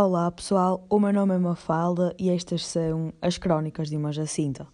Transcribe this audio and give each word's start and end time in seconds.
Olá 0.00 0.30
pessoal, 0.30 0.86
o 0.88 1.00
meu 1.00 1.12
nome 1.12 1.34
é 1.34 1.38
Mafalda 1.38 2.14
e 2.20 2.30
estas 2.30 2.64
são 2.64 3.12
as 3.20 3.36
crónicas 3.36 3.90
de 3.90 3.96
uma 3.96 4.12
Jacinta. 4.12 4.68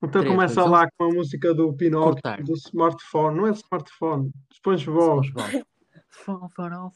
Então 0.00 0.22
Três, 0.22 0.28
começa 0.28 0.54
dois, 0.54 0.66
um. 0.68 0.70
lá 0.70 0.88
com 0.96 1.04
a 1.06 1.08
música 1.08 1.52
do 1.52 1.72
Pinóquio, 1.72 2.12
Cortar. 2.12 2.44
do 2.44 2.52
smartphone. 2.52 3.36
Não 3.36 3.48
é 3.48 3.50
smartphone, 3.50 4.30
SpongeBob. 4.52 5.26
SpongeBob. 5.26 5.64
Fom, 6.08 6.48
forão. 6.48 6.92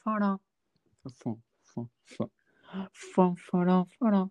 Fom, 1.16 1.36
fom, 1.64 1.88
fom. 2.04 2.30
Fom, 2.92 3.36
forão, 3.36 3.86
forão. 3.98 4.30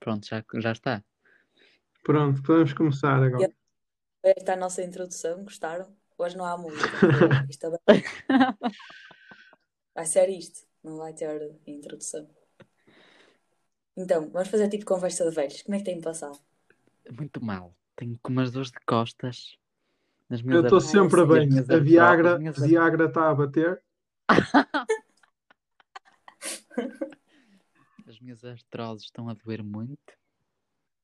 Pronto, 0.00 0.26
já, 0.26 0.44
já 0.54 0.72
está. 0.72 1.04
Pronto, 2.02 2.42
podemos 2.42 2.72
começar 2.72 3.22
agora. 3.22 3.52
Esta 4.22 4.52
é 4.52 4.54
a 4.54 4.58
nossa 4.58 4.82
introdução, 4.82 5.44
gostaram? 5.44 5.94
Hoje 6.18 6.36
não 6.36 6.44
há 6.44 6.56
música. 6.56 6.80
Isto 7.50 7.66
é 7.66 7.70
bem- 7.70 8.04
Vai 9.94 10.06
ser 10.06 10.28
isto, 10.30 10.66
não 10.82 10.96
vai 10.96 11.12
ter 11.12 11.54
introdução. 11.66 12.26
Então, 13.96 14.30
vamos 14.30 14.48
fazer 14.48 14.68
tipo 14.70 14.86
conversa 14.86 15.28
de 15.28 15.34
velhos. 15.36 15.60
Como 15.62 15.74
é 15.74 15.78
que 15.78 15.84
tem 15.84 16.00
passado? 16.00 16.38
Muito 17.10 17.44
mal. 17.44 17.74
Tenho 17.94 18.18
com 18.22 18.32
umas 18.32 18.50
dores 18.50 18.70
de 18.70 18.80
costas. 18.86 19.58
Nas 20.30 20.40
Eu 20.40 20.62
estou 20.62 20.80
sempre 20.80 21.26
bem. 21.26 21.58
A 21.58 21.76
Viagra 21.78 22.32
as 22.34 22.38
minhas 22.38 22.58
a 22.58 22.62
ar- 22.62 22.68
Viagra 22.68 23.04
está 23.06 23.30
a 23.30 23.34
bater. 23.34 23.82
As 28.22 28.24
minhas 28.24 28.44
artroses 28.44 29.06
estão 29.06 29.28
a 29.28 29.34
doer 29.34 29.64
muito. 29.64 30.16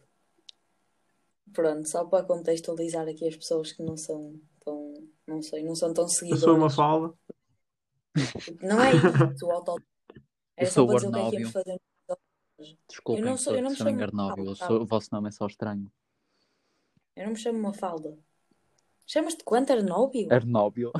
Pronto, 1.53 1.87
só 1.87 2.07
para 2.07 2.25
contextualizar 2.25 3.07
aqui 3.07 3.29
as 3.29 3.37
pessoas 3.37 3.73
que 3.73 3.83
não 3.83 3.95
são 3.95 4.41
tão, 4.65 4.95
não 5.27 5.43
sei, 5.43 5.63
não 5.63 5.75
são 5.75 5.93
tão 5.93 6.05
Eu 6.05 6.09
seguidoras. 6.09 6.43
sou 6.45 6.57
uma 6.57 6.71
falda. 6.71 7.15
Não 8.63 8.81
é 8.81 8.91
isso, 8.95 9.03
o 9.47 9.51
auto... 9.53 9.83
Era 10.57 10.67
Eu 10.69 10.73
só 10.73 10.73
sou 10.73 10.87
para 10.87 10.95
o 10.95 10.99
dizer 10.99 11.09
o 11.09 11.13
que 11.13 11.19
é 11.19 11.31
que 11.31 11.37
íamos 11.37 11.57
Arnóbio. 11.57 11.79
fazer. 12.57 12.77
Desculpem, 12.89 13.23
Eu 13.25 13.31
não 13.31 13.37
sou- 13.37 13.55
eu 13.57 13.63
não 13.63 13.71
me 13.71 13.77
chamo 13.77 14.03
Arnóbio. 14.03 14.45
Eu 14.47 14.57
sou- 14.57 14.81
O 14.81 14.87
vosso 14.87 15.09
nome 15.13 15.29
é 15.29 15.33
só 15.33 15.47
estranho. 15.47 15.93
Eu 17.17 17.25
não 17.25 17.33
me 17.33 17.39
chamo 17.39 17.59
Mafalda. 17.59 18.19
Chamas-te 19.07 19.45
quanto 19.45 19.73
Arnóbio? 19.75 20.33
Arnóbio. 20.33 20.91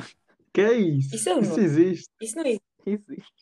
Que 0.53 0.61
é 0.61 0.73
isso? 0.73 1.15
Isso 1.15 1.29
é 1.29 1.35
um 1.35 1.41
Isso 1.41 1.59
existe. 1.59 2.09
Isso 2.21 2.35
não 2.35 2.45
existe. 2.45 2.63
Existe. 2.85 3.33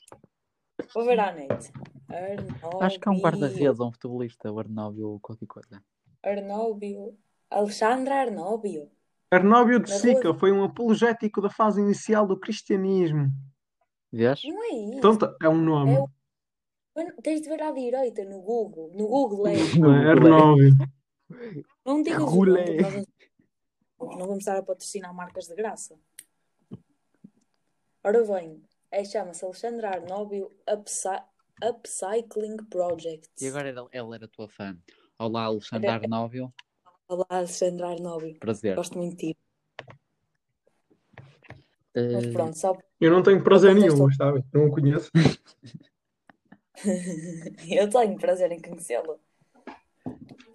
Vou 0.94 1.06
ver 1.06 1.20
à 1.20 1.32
net. 1.34 1.72
Arnóbio. 2.10 2.82
Acho 2.84 3.00
que 3.00 3.08
é 3.08 3.12
um 3.12 3.20
guarda-redes 3.20 3.80
ou 3.80 3.88
um 3.88 3.92
futebolista, 3.92 4.52
o 4.52 4.60
Arnóbio 4.60 5.10
ou 5.10 5.20
qualquer 5.20 5.46
coisa. 5.48 5.84
Arnóbio. 6.24 7.18
Alexandre 7.50 8.14
Arnóbio. 8.14 8.90
Arnóbio 9.32 9.80
de 9.80 9.92
Sica 9.92 10.34
foi 10.34 10.52
um 10.52 10.64
apologético 10.64 11.40
da 11.42 11.50
fase 11.50 11.80
inicial 11.82 12.26
do 12.26 12.40
cristianismo. 12.40 13.32
Vês? 14.12 14.42
Não 14.44 14.64
é 14.64 14.68
isso. 14.70 14.98
Então 14.98 15.16
tá- 15.18 15.36
é 15.42 15.48
um 15.50 15.62
nome. 15.62 15.94
É 15.96 16.00
o- 16.00 16.10
Tens 17.24 17.42
de 17.42 17.48
ver 17.50 17.62
à 17.62 17.72
direita 17.72 18.26
no 18.26 18.42
Google. 18.42 18.92
No 18.94 19.08
Google 19.08 19.48
é. 19.48 19.54
Não 19.80 19.94
é 19.94 20.10
Arnóbio. 20.10 20.72
Não 21.86 22.02
digas 22.02 22.24
o 22.24 22.46
nome, 22.46 23.06
nós 24.00 24.16
não 24.18 24.28
vamos 24.28 24.40
estar 24.40 24.58
a 24.58 24.64
patrocinar 24.64 25.14
marcas 25.14 25.46
de 25.48 25.56
graça. 25.56 25.96
Ora 28.04 28.24
bem, 28.26 28.62
é, 28.92 29.04
chama-se 29.04 29.44
Alexandre 29.46 29.86
Arnóbio 29.86 30.52
Upcy- 30.72 31.24
Upcycling 31.64 32.58
Project. 32.70 33.30
E 33.42 33.48
agora 33.48 33.70
ele 33.70 34.16
era 34.16 34.28
tua 34.28 34.48
fã. 34.48 34.78
Olá, 35.18 35.44
Alexandre 35.46 35.88
Era- 35.88 36.04
Arnóbio. 36.04 36.54
Olá, 37.08 37.26
Alexandre 37.30 37.84
Arnóbio. 37.86 38.40
Prazer. 38.40 38.76
Gosto 38.76 38.98
muito 38.98 39.18
de 39.18 39.34
ti. 39.34 39.38
Eh, 41.96 42.12
Mas 42.14 42.28
pronto, 42.28 42.58
só 42.58 42.78
Eu 43.00 43.12
não 43.12 43.24
tenho 43.24 43.44
prazer 43.44 43.74
nenhum, 43.76 44.08
está 44.10 44.32
bem? 44.32 44.44
Não 44.54 44.68
o 44.68 44.72
conheço. 44.72 45.10
eu 47.70 47.90
tenho 47.90 48.18
prazer 48.18 48.52
em 48.52 48.62
conhecê-lo. 48.62 49.20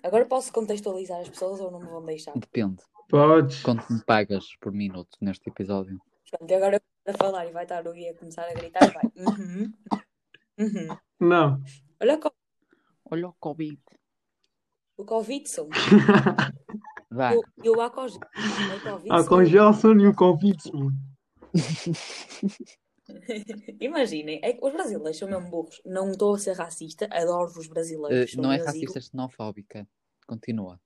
Agora 0.03 0.25
posso 0.27 0.53
contextualizar 0.53 1.21
as 1.21 1.29
pessoas 1.29 1.61
ou 1.61 1.71
não 1.71 1.81
me 1.81 1.87
vão 1.87 2.05
deixar? 2.05 2.33
Depende. 2.39 2.83
Podes. 3.09 3.63
Quanto 3.63 3.93
me 3.93 4.03
pagas 4.05 4.47
por 4.61 4.73
minuto 4.73 5.17
neste 5.21 5.49
episódio? 5.51 6.01
Pronto, 6.31 6.51
e 6.51 6.55
agora 6.55 6.81
vou 7.07 7.15
falar 7.17 7.47
e 7.47 7.53
vai 7.53 7.65
estar 7.65 7.87
o 7.87 7.93
Gui 7.93 8.09
a 8.09 8.15
começar 8.15 8.49
a 8.49 8.55
gritar 8.55 8.93
vai. 8.93 9.03
Uhum, 9.17 9.73
uhum. 10.59 10.97
Não. 11.21 11.63
Olha 12.01 12.19
co- 12.19 12.33
Olha 13.11 13.29
o 13.29 13.33
Covid. 13.35 13.79
o 14.97 15.05
Covid 15.05 15.49
são. 15.49 15.69
Vai. 17.11 17.37
E 17.63 17.69
o. 17.71 17.75
O 17.75 17.91
Covid 17.91 19.09
são. 19.09 19.27
com 19.29 19.45
Gelson 19.45 19.93
e 20.01 20.07
o 20.09 20.15
convite, 20.15 20.73
mano. 20.73 20.93
Imaginem, 23.81 24.41
é 24.43 24.53
que 24.55 24.65
os 24.65 24.73
brasileiros 24.73 25.17
são 25.19 25.29
mesmo 25.29 25.49
burros. 25.51 25.81
Não 25.85 26.11
estou 26.11 26.35
a 26.35 26.39
ser 26.39 26.53
racista, 26.57 27.07
adoro 27.13 27.53
os 27.59 27.69
brasileiros. 27.69 28.33
sou 28.33 28.43
não 28.43 28.51
é 28.53 28.57
Brasil. 28.59 28.81
racista, 28.83 28.99
é 28.99 29.03
xenofóbica. 29.03 29.87
Continua. 30.27 30.81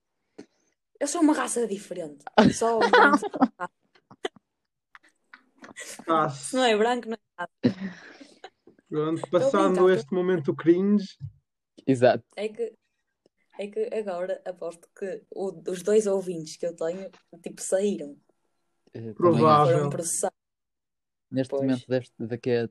Eu 1.00 1.06
sou 1.06 1.20
uma 1.22 1.32
raça 1.32 1.66
diferente. 1.66 2.24
Só 2.54 2.80
Se 5.76 6.54
não 6.56 6.64
é 6.64 6.76
branco, 6.76 7.08
não 7.08 7.14
é 7.16 7.18
raça. 7.38 7.98
pronto, 8.88 9.30
passando 9.30 9.90
este 9.90 10.12
momento 10.12 10.54
cringe. 10.54 11.16
Exato. 11.86 12.24
É 12.36 12.48
que, 12.48 12.74
é 13.58 13.66
que 13.68 13.90
agora 13.94 14.40
aposto 14.44 14.88
que 14.98 15.24
o- 15.30 15.62
os 15.70 15.82
dois 15.82 16.06
ouvintes 16.06 16.56
que 16.56 16.66
eu 16.66 16.74
tenho, 16.74 17.10
tipo, 17.42 17.60
saíram. 17.62 18.16
Eh, 18.94 19.12
Provável. 19.12 19.46
também, 19.66 19.74
Foram 19.78 19.90
processados. 19.90 20.38
neste 21.30 21.50
Pois. 21.50 21.62
momento, 21.62 21.84
deves, 21.88 22.12
daqui 22.18 22.50
a 22.56 22.68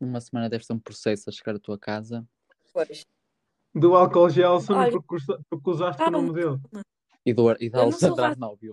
uma 0.00 0.20
semana, 0.20 0.48
deve 0.48 0.64
ser 0.64 0.72
um 0.72 0.78
processo 0.78 1.28
a 1.28 1.32
chegar 1.32 1.54
à 1.56 1.58
tua 1.58 1.78
casa. 1.78 2.26
Pois. 2.72 3.04
Do 3.74 3.94
álcool 3.94 4.30
Gelson 4.30 4.74
Olha. 4.74 4.90
porque, 4.90 5.14
usa- 5.16 5.40
porque 5.50 5.70
usaste 5.70 6.02
Ah, 6.02 6.08
o 6.08 6.10
nome 6.10 6.32
dele. 6.32 6.58
E 7.24 7.34
do, 7.34 7.50
e 7.60 7.68
da 7.68 7.80
Eu 7.80 7.84
não 7.84 7.92
sou 7.92 8.08
Alexandre 8.08 8.22
racista. 8.24 8.44
Arnóbio. 8.44 8.72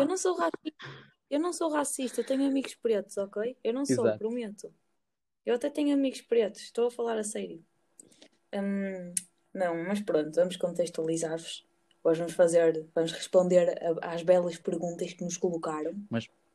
Eu 0.00 0.06
não 0.06 0.16
sou 0.16 0.36
racista. 0.36 1.09
Eu 1.30 1.38
não 1.38 1.52
sou 1.52 1.70
racista, 1.70 2.20
eu 2.20 2.26
tenho 2.26 2.44
amigos 2.44 2.74
pretos, 2.74 3.16
ok? 3.16 3.56
Eu 3.62 3.72
não 3.72 3.86
sou, 3.86 4.04
Exato. 4.04 4.18
prometo. 4.18 4.74
Eu 5.46 5.54
até 5.54 5.70
tenho 5.70 5.94
amigos 5.94 6.20
pretos, 6.20 6.62
estou 6.62 6.88
a 6.88 6.90
falar 6.90 7.16
a 7.18 7.22
sério. 7.22 7.64
Hum, 8.52 9.14
não, 9.54 9.84
mas 9.84 10.00
pronto, 10.00 10.34
vamos 10.34 10.56
contextualizar-vos. 10.56 11.64
Hoje 12.02 12.18
vamos 12.18 12.34
fazer, 12.34 12.84
vamos 12.94 13.12
responder 13.12 13.78
a- 13.80 14.12
às 14.12 14.22
belas 14.22 14.58
perguntas 14.58 15.12
que 15.12 15.22
nos 15.22 15.36
colocaram. 15.36 15.94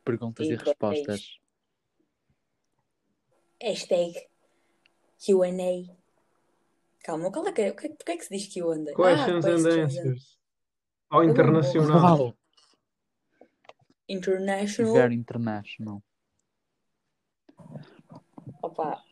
Perguntas 0.04 0.46
e, 0.46 0.50
E 0.50 0.54
é 0.54 0.56
respostas. 0.56 1.38
Hashtag 3.62 4.28
Q&A. 5.18 5.96
Calma, 7.02 7.32
qual 7.32 7.46
é 7.46 7.52
que 7.52 7.62
é? 7.62 7.70
O 7.70 7.76
que, 7.76 7.88
porquê 7.88 8.12
é 8.12 8.16
que 8.18 8.24
se 8.24 8.36
diz 8.36 8.52
Q&A? 8.52 8.94
Questions 8.94 9.44
and 9.46 9.52
questions 9.52 9.66
and 9.66 9.84
answers. 9.84 10.38
Ao 11.08 11.24
internacional. 11.24 12.36
International. 14.08 14.92
Very 14.94 15.14
international. 15.14 16.02
Opa, 18.62 19.02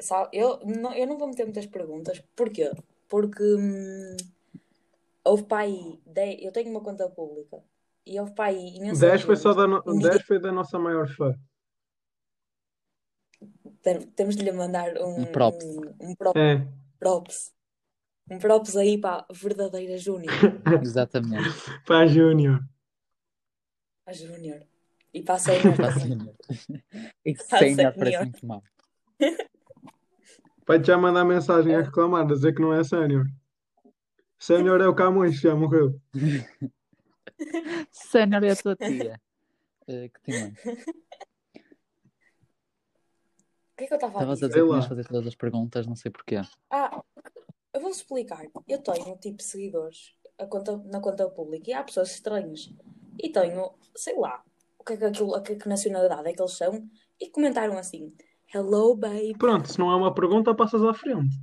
sabe, 0.00 0.30
eu 0.36 0.60
não, 0.64 0.92
eu 0.94 1.06
não 1.06 1.18
vou 1.18 1.28
meter 1.28 1.44
muitas 1.44 1.66
perguntas. 1.66 2.20
Porquê? 2.36 2.70
Porque 3.08 3.42
hum, 3.42 4.16
houve 5.24 5.44
para 5.44 5.62
aí, 5.64 6.00
dez- 6.06 6.38
eu 6.42 6.52
tenho 6.52 6.70
uma 6.70 6.80
conta 6.80 7.08
pública 7.08 7.62
e 8.06 8.18
houve 8.18 8.32
para 8.34 8.46
aí 8.50 8.76
imensas 8.76 9.00
10 9.00 9.22
foi 9.22 9.36
só 9.36 9.52
da, 9.54 9.66
no... 9.66 9.82
Um 9.86 9.98
10 9.98 10.22
foi 10.22 10.38
da 10.38 10.52
nossa 10.52 10.78
maior 10.78 11.08
fã. 11.08 11.34
Tem- 13.82 14.00
Temos 14.10 14.36
de 14.36 14.42
lhe 14.42 14.52
mandar 14.52 14.96
um, 14.98 15.22
Um 15.22 15.26
props. 15.32 15.64
um, 15.64 16.10
um 16.10 16.14
pro- 16.14 16.32
É. 16.36 16.66
props. 16.98 17.52
Um 18.30 18.38
props 18.38 18.76
aí 18.76 18.98
para 18.98 19.24
a 19.28 19.32
verdadeira 19.32 19.96
Júnior. 19.96 20.32
Exatamente. 20.82 21.48
Para 21.86 22.00
a 22.00 22.06
Júnior. 22.06 22.60
A 24.08 24.12
Júnior. 24.14 24.60
E 25.12 25.22
para 25.22 25.34
a 25.36 25.38
senior. 25.38 26.34
E 27.22 27.34
Para 27.34 27.56
a 27.56 27.58
senior 27.58 27.94
parece 27.94 28.18
muito 28.24 28.46
mal. 28.46 28.62
Vai-te 30.66 30.86
já 30.86 30.96
mandar 30.96 31.26
mensagem 31.26 31.74
a 31.74 31.82
reclamar, 31.82 32.22
a 32.22 32.26
dizer 32.26 32.54
que 32.54 32.62
não 32.62 32.72
é 32.72 32.82
sénior. 32.82 33.26
Sénior 34.38 34.80
é 34.80 34.88
o 34.88 34.94
Camões, 34.94 35.38
já 35.38 35.54
morreu. 35.54 36.00
Senior 37.90 38.44
é 38.44 38.50
a 38.50 38.56
tua 38.56 38.76
tia. 38.76 39.20
Eh, 39.86 40.08
que 40.08 40.20
tem 40.22 40.40
mais? 40.40 40.54
O 40.54 40.64
que 43.76 43.84
é 43.84 43.86
que 43.86 43.92
eu 43.92 43.96
estava 43.96 44.12
a 44.12 44.22
Estavas 44.22 44.42
a 44.42 44.46
dizer? 44.46 44.60
dizer 44.62 44.68
que 44.70 44.74
ias 44.76 44.86
fazer 44.86 45.04
todas 45.06 45.26
as 45.26 45.34
perguntas, 45.34 45.86
não 45.86 45.96
sei 45.96 46.10
porquê. 46.10 46.36
Ah, 46.70 47.02
eu 47.74 47.80
vou 47.80 47.90
explicar. 47.90 48.46
Eu 48.66 48.78
tenho 48.78 49.16
tipo 49.18 49.42
seguidores 49.42 50.14
a 50.38 50.46
conta, 50.46 50.76
na 50.86 51.00
conta 51.00 51.28
pública 51.28 51.70
e 51.70 51.74
há 51.74 51.82
pessoas 51.84 52.10
estranhas. 52.12 52.72
E 53.18 53.30
tenho, 53.30 53.72
sei 53.96 54.16
lá, 54.16 54.42
o 54.78 54.84
que 54.84 54.92
é 54.94 54.96
que, 54.96 55.04
aquilo, 55.04 55.34
a 55.34 55.42
que, 55.42 55.56
que 55.56 55.68
nacionalidade 55.68 56.28
é 56.28 56.32
que 56.32 56.40
eles 56.40 56.52
são. 56.56 56.88
E 57.20 57.28
comentaram 57.30 57.76
assim: 57.78 58.14
Hello, 58.54 58.96
babe. 58.96 59.36
Pronto, 59.38 59.68
se 59.68 59.78
não 59.78 59.90
é 59.90 59.96
uma 59.96 60.14
pergunta, 60.14 60.54
passas 60.54 60.82
à 60.82 60.94
frente. 60.94 61.36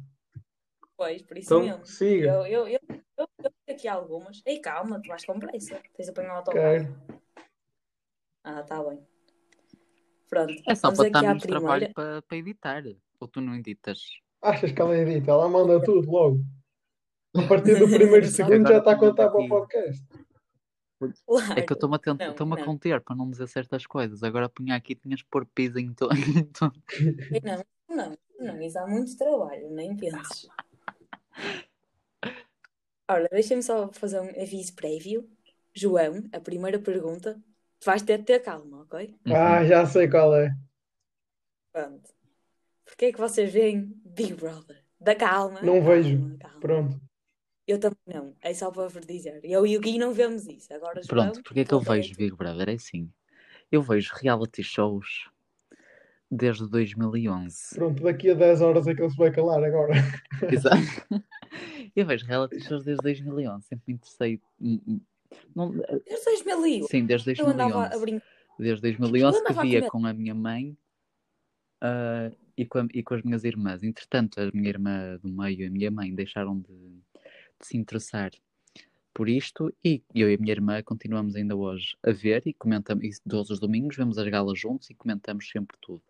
Pois, 0.97 1.21
por 1.21 1.37
isso 1.37 1.53
Então, 1.53 1.61
mesmo. 1.61 1.85
siga. 1.85 2.27
Eu, 2.27 2.45
eu, 2.45 2.67
eu, 2.67 2.79
eu, 3.17 3.27
eu 3.43 3.51
tenho 3.65 3.77
aqui 3.77 3.87
algumas. 3.87 4.41
Ei, 4.45 4.59
calma, 4.59 5.01
tu 5.01 5.09
vais 5.09 5.25
com 5.25 5.37
pressa. 5.37 5.81
Tens 5.93 6.05
de 6.05 6.11
apanhar 6.11 6.33
o 6.33 6.37
autocarro. 6.37 6.63
Quero. 6.63 7.21
Ah, 8.43 8.63
tá 8.63 8.83
bem. 8.83 8.99
Pronto. 10.29 10.53
É 10.67 10.75
só 10.75 10.91
para 10.93 11.03
aqui 11.03 11.11
dar 11.11 11.19
à 11.19 11.23
menos 11.23 11.43
primeira. 11.43 11.61
trabalho 11.67 11.93
para, 11.93 12.21
para 12.21 12.37
editar. 12.37 12.83
Ou 13.19 13.27
tu 13.27 13.41
não 13.41 13.55
editas? 13.55 13.99
Achas 14.41 14.71
que 14.71 14.81
ela 14.81 14.97
edita? 14.97 15.31
Ela 15.31 15.49
manda 15.49 15.81
tudo 15.83 16.09
logo. 16.09 16.39
A 17.35 17.47
partir 17.47 17.77
do 17.77 17.85
primeiro 17.91 18.25
segundo 18.27 18.67
já 18.67 18.77
está 18.77 18.91
a 18.91 18.99
contar 18.99 19.29
para 19.29 19.41
o 19.41 19.63
aqui. 19.63 19.83
É 21.57 21.61
que 21.61 21.71
eu 21.71 21.75
estou-me 21.75 21.95
a, 21.95 21.99
tent- 21.99 22.19
Não, 22.19 22.31
estou-me 22.31 22.53
a 22.61 22.65
conter 22.65 23.01
para 23.01 23.15
não 23.15 23.29
dizer 23.29 23.47
certas 23.47 23.85
coisas. 23.85 24.23
Agora 24.23 24.49
punha 24.49 24.75
aqui 24.75 24.95
tinhas 24.95 25.19
de 25.19 25.25
pôr 25.25 25.45
piso 25.45 25.77
em 25.79 25.93
to- 25.93 26.09
em 26.13 26.43
to- 26.45 26.71
Ei, 27.31 27.41
Não, 27.43 27.63
não, 27.95 28.17
não, 28.39 28.61
isso 28.61 28.73
dá 28.75 28.85
muito 28.87 29.17
trabalho, 29.17 29.69
nem 29.71 29.95
penses. 29.95 30.47
Olha, 33.07 33.27
deixa-me 33.31 33.61
só 33.61 33.91
fazer 33.91 34.19
um 34.19 34.29
aviso 34.41 34.73
prévio. 34.75 35.29
João, 35.73 36.23
a 36.31 36.39
primeira 36.39 36.79
pergunta, 36.79 37.35
tu 37.79 37.85
vais 37.85 38.01
ter 38.01 38.17
de 38.19 38.23
ter 38.23 38.39
calma, 38.39 38.81
ok? 38.83 39.13
Ah, 39.25 39.63
já 39.65 39.85
sei 39.85 40.09
qual 40.09 40.33
é. 40.35 40.55
Pronto. 41.71 42.09
Porquê 42.85 43.05
é 43.05 43.11
que 43.11 43.19
vocês 43.19 43.51
veem 43.51 43.93
Big 44.05 44.33
Brother? 44.35 44.81
Da 44.99 45.13
calma. 45.15 45.61
Não 45.61 45.73
calma, 45.73 45.89
vejo. 45.89 46.37
calma. 46.39 46.59
Pronto. 46.61 47.01
Eu 47.67 47.79
também 47.79 47.97
não. 48.07 48.35
É 48.41 48.53
só 48.53 48.69
para 48.71 48.87
vos 48.87 49.05
dizer. 49.05 49.39
Eu 49.43 49.65
e 49.65 49.75
o 49.75 49.81
Gui 49.81 49.97
não 49.97 50.13
vemos 50.13 50.45
isso. 50.47 50.71
Agora, 50.73 51.01
Pronto, 51.07 51.41
porque 51.43 51.61
é 51.61 51.65
que 51.65 51.73
eu 51.73 51.79
vejo. 51.79 52.15
Big 52.15 52.35
Brother? 52.35 52.69
É 52.69 52.73
assim. 52.73 53.09
Eu 53.71 53.81
vejo 53.81 54.13
reality 54.15 54.61
shows 54.63 55.27
desde 56.29 56.69
2011. 56.69 57.75
Pronto, 57.75 58.03
daqui 58.03 58.29
a 58.29 58.33
10 58.35 58.61
horas 58.61 58.87
é 58.87 58.93
que 58.93 59.01
ele 59.01 59.09
se 59.09 59.17
vai 59.17 59.31
calar 59.31 59.63
agora. 59.63 59.93
Exato. 60.51 60.77
Eu 61.95 62.05
vejo 62.05 62.25
reality 62.25 62.59
shows 62.61 62.85
desde 62.85 63.01
2011. 63.01 63.65
Sempre 63.65 63.83
me 63.87 63.93
interessei. 63.95 64.39
hum, 64.61 64.79
hum, 64.87 64.99
Não, 65.55 65.71
Desde 65.71 66.23
2001. 66.25 66.87
sim, 66.87 67.05
desde 67.05 67.31
Eu 67.39 67.47
andava 67.47 67.85
a 67.85 67.89
2011. 67.89 68.01
brincar. 68.01 68.25
Desde 68.59 68.81
2011 68.83 69.43
que 69.43 69.53
via 69.61 69.89
com 69.89 70.05
a 70.05 70.13
minha 70.13 70.35
mãe 70.35 70.77
ah, 71.81 72.31
e, 72.55 72.65
com 72.65 72.79
a- 72.79 72.87
e 72.93 73.03
com 73.03 73.13
as 73.15 73.23
minhas 73.23 73.43
irmãs. 73.43 73.83
Entretanto, 73.83 74.39
a 74.39 74.49
minha 74.53 74.69
irmã 74.69 75.17
do 75.21 75.29
meio 75.29 75.61
e 75.61 75.65
a 75.65 75.69
minha 75.69 75.91
mãe 75.91 76.13
deixaram 76.13 76.59
de, 76.59 76.67
de 76.67 76.94
se 77.61 77.77
interessar 77.77 78.31
por 79.13 79.29
isto 79.29 79.73
e 79.83 80.03
eu 80.13 80.29
e 80.29 80.35
a 80.35 80.37
minha 80.37 80.51
irmã 80.51 80.83
continuamos 80.83 81.35
ainda 81.35 81.55
hoje 81.55 81.95
a 82.03 82.11
ver 82.11 82.43
e 82.45 82.53
comentamos 82.53 83.03
e 83.05 83.29
todos 83.29 83.49
os 83.49 83.59
domingos, 83.61 83.95
vemos 83.95 84.17
as 84.17 84.27
galas 84.27 84.59
juntos 84.59 84.89
e 84.89 84.93
comentamos 84.93 85.49
sempre 85.49 85.77
tudo. 85.81 86.03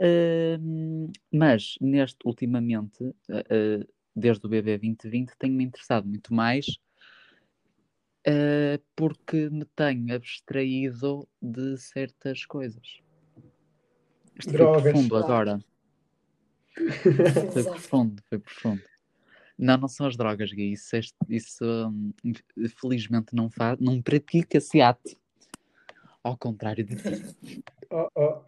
Ahm, 0.00 1.12
mas 1.30 1.76
neste 1.78 2.18
ultimamente, 2.24 3.14
ah, 3.30 3.86
desde 4.14 4.46
o 4.46 4.48
BB 4.48 4.78
2020, 4.78 5.36
tenho-me 5.38 5.64
interessado 5.64 6.08
muito 6.08 6.32
mais 6.32 6.78
ah, 8.26 8.80
porque 8.96 9.50
me 9.50 9.66
tenho 9.66 10.14
abstraído 10.14 11.28
de 11.40 11.76
certas 11.76 12.46
coisas. 12.46 13.00
Isto 14.38 14.52
Drogas. 14.52 14.82
foi 14.82 14.92
profundo 14.92 15.16
agora. 15.16 15.60
Foi 17.54 17.64
profundo, 17.64 18.22
foi 18.28 18.38
profundo. 18.38 18.82
Não, 19.58 19.76
não 19.78 19.88
são 19.88 20.06
as 20.06 20.16
drogas, 20.16 20.52
Gui. 20.52 20.72
Isso, 20.72 20.96
é- 20.96 21.00
isso, 21.28 21.64
hum, 21.64 22.12
felizmente 22.78 23.34
não 23.34 23.48
faz, 23.48 23.78
não 23.80 24.02
pratica 24.02 24.58
esse 24.58 24.80
ato. 24.80 25.16
Ao 26.22 26.36
contrário 26.36 26.84
de 26.84 26.96
ti. 26.96 27.02
Oh, 27.88 28.08
oh. 28.16 28.42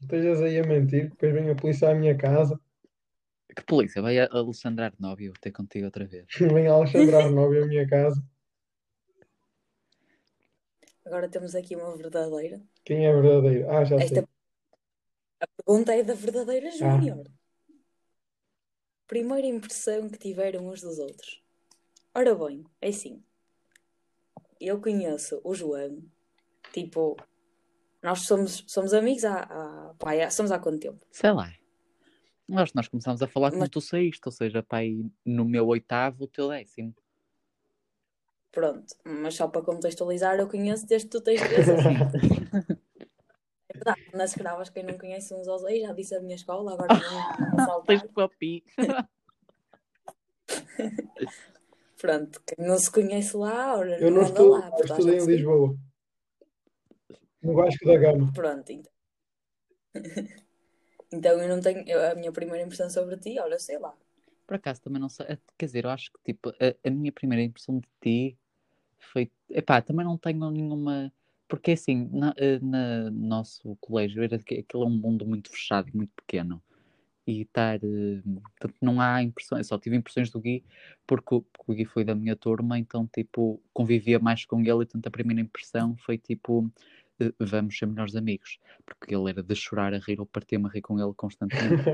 Estejas 0.00 0.40
aí 0.40 0.58
a 0.58 0.62
mentir, 0.62 1.10
depois 1.10 1.32
vem 1.34 1.50
a 1.50 1.56
polícia 1.56 1.90
à 1.90 1.94
minha 1.94 2.16
casa, 2.16 2.58
Que 3.54 3.62
polícia? 3.64 4.00
Vai 4.00 4.18
a 4.18 4.28
Alexandre 4.30 4.84
Arnóbio 4.84 5.32
ter 5.40 5.50
contigo 5.50 5.86
outra 5.86 6.06
vez. 6.06 6.26
vem 6.38 6.68
a 6.68 6.72
Alexandre 6.72 7.16
Arnóbio 7.16 7.64
à 7.64 7.66
minha 7.66 7.86
casa. 7.86 8.22
Agora 11.04 11.28
temos 11.28 11.54
aqui 11.54 11.74
uma 11.74 11.96
verdadeira. 11.96 12.62
Quem 12.84 13.06
é 13.06 13.12
verdadeiro? 13.12 13.68
Ah, 13.70 13.84
já 13.84 13.98
sei. 13.98 14.06
Esta 14.06 14.28
a 15.40 15.46
pergunta 15.56 15.92
é 15.92 16.02
da 16.04 16.14
verdadeira 16.14 16.70
Júnior. 16.70 17.26
Primeira 19.12 19.46
impressão 19.46 20.08
que 20.08 20.16
tiveram 20.16 20.66
uns 20.68 20.80
dos 20.80 20.98
outros. 20.98 21.42
Ora 22.14 22.34
bem, 22.34 22.64
é 22.80 22.88
assim. 22.88 23.22
Eu 24.58 24.80
conheço 24.80 25.38
o 25.44 25.54
João, 25.54 26.02
tipo, 26.72 27.18
nós 28.02 28.20
somos, 28.20 28.64
somos 28.66 28.94
amigos 28.94 29.26
há, 29.26 29.40
há, 29.42 29.94
pá, 29.98 30.14
há- 30.14 30.30
somos 30.30 30.50
há 30.50 30.58
quanto 30.58 30.78
tempo? 30.80 31.04
Sei 31.10 31.30
lá. 31.30 31.52
Nós, 32.48 32.72
nós 32.72 32.88
começámos 32.88 33.20
a 33.20 33.26
falar 33.26 33.50
como 33.50 33.60
Mas- 33.60 33.68
tu 33.68 33.82
saíste, 33.82 34.22
ou 34.24 34.32
seja, 34.32 34.62
pai, 34.62 34.96
no 35.26 35.44
meu 35.44 35.66
oitavo, 35.66 36.24
o 36.24 36.26
teu 36.26 36.48
décimo. 36.48 36.94
Pronto, 38.50 38.94
mas 39.04 39.34
só 39.34 39.46
para 39.46 39.60
contextualizar, 39.60 40.38
eu 40.38 40.48
conheço 40.48 40.86
desde 40.86 41.06
que 41.06 41.12
tu 41.18 41.20
tens 41.20 41.38
13 41.42 41.70
anos. 41.70 41.82
É 43.86 44.16
nas 44.16 44.32
cravas, 44.34 44.68
quem 44.70 44.82
não 44.82 44.96
conhece 44.98 45.34
uns 45.34 45.48
aos 45.48 45.62
outros, 45.62 45.80
já 45.80 45.92
disse 45.92 46.14
a 46.14 46.20
minha 46.20 46.34
escola, 46.36 46.72
agora 46.72 46.94
não, 46.94 47.00
não 47.58 47.66
vou 47.66 47.82
Tens 47.82 48.02
papi. 48.02 48.64
Pronto, 52.00 52.42
quem 52.44 52.66
não 52.66 52.78
se 52.78 52.90
conhece 52.90 53.36
lá, 53.36 53.76
ora, 53.76 53.98
Eu 54.00 54.10
não 54.10 54.22
anda 54.22 54.30
estou, 54.30 54.50
lá. 54.50 54.70
eu 54.76 54.84
estudei 54.84 55.18
em 55.18 55.26
Lisboa. 55.26 55.76
No 57.42 57.54
Vasco 57.54 57.86
da 57.86 57.96
Gama. 57.96 58.32
Pronto, 58.32 58.70
então. 58.70 58.92
então 61.12 61.40
eu 61.40 61.48
não 61.48 61.60
tenho. 61.60 61.88
eu- 61.88 62.10
a 62.10 62.14
minha 62.14 62.32
primeira 62.32 62.64
impressão 62.64 62.88
sobre 62.90 63.16
ti, 63.16 63.38
olha, 63.38 63.58
sei 63.58 63.78
lá. 63.78 63.96
Por 64.46 64.56
acaso 64.56 64.80
também 64.82 65.00
não 65.00 65.08
sei. 65.08 65.26
Quer 65.56 65.66
dizer, 65.66 65.84
eu 65.84 65.90
acho 65.90 66.10
que 66.12 66.18
tipo, 66.32 66.50
a, 66.50 66.74
a 66.88 66.90
minha 66.90 67.12
primeira 67.12 67.42
impressão 67.42 67.78
de 67.78 67.88
ti 68.00 68.38
foi. 68.98 69.30
Epá, 69.48 69.80
também 69.80 70.04
não 70.04 70.18
tenho 70.18 70.50
nenhuma. 70.50 71.12
Porque 71.52 71.72
assim, 71.72 72.08
na, 72.10 72.32
eh, 72.38 72.58
na 72.62 73.10
nosso 73.10 73.76
colégio 73.78 74.22
era 74.22 74.38
que 74.38 74.54
aquilo 74.60 74.84
é 74.84 74.86
um 74.86 74.90
mundo 74.96 75.26
muito 75.26 75.50
fechado 75.50 75.86
e 75.90 75.94
muito 75.94 76.10
pequeno. 76.16 76.62
E 77.26 77.42
estar. 77.42 77.76
eh, 77.76 78.22
Portanto, 78.58 78.74
não 78.80 78.98
há 79.02 79.22
impressões. 79.22 79.58
Eu 79.60 79.64
só 79.64 79.78
tive 79.78 79.94
impressões 79.96 80.30
do 80.30 80.40
Gui 80.40 80.64
porque, 81.06 81.34
o- 81.34 81.42
porque 81.42 81.72
o 81.72 81.74
Gui 81.74 81.84
foi 81.84 82.04
da 82.04 82.14
minha 82.14 82.34
turma, 82.34 82.78
então 82.78 83.06
tipo, 83.06 83.60
convivia 83.74 84.18
mais 84.18 84.46
com 84.46 84.60
ele 84.60 84.70
e 84.70 84.74
portanto 84.86 85.06
a 85.06 85.10
primeira 85.10 85.42
impressão 85.42 85.94
foi 85.98 86.16
tipo. 86.16 86.70
eh, 87.20 87.34
Vamos 87.38 87.76
ser 87.76 87.84
melhores 87.86 88.16
amigos, 88.16 88.58
porque 88.86 89.14
ele 89.14 89.28
era 89.28 89.42
de 89.42 89.54
chorar 89.54 89.92
a 89.92 89.98
rir 89.98 90.20
ou 90.20 90.24
partir-me 90.26 90.66
a 90.68 90.70
rir 90.70 90.80
com 90.80 90.98
ele 90.98 91.12
constantemente. 91.14 91.84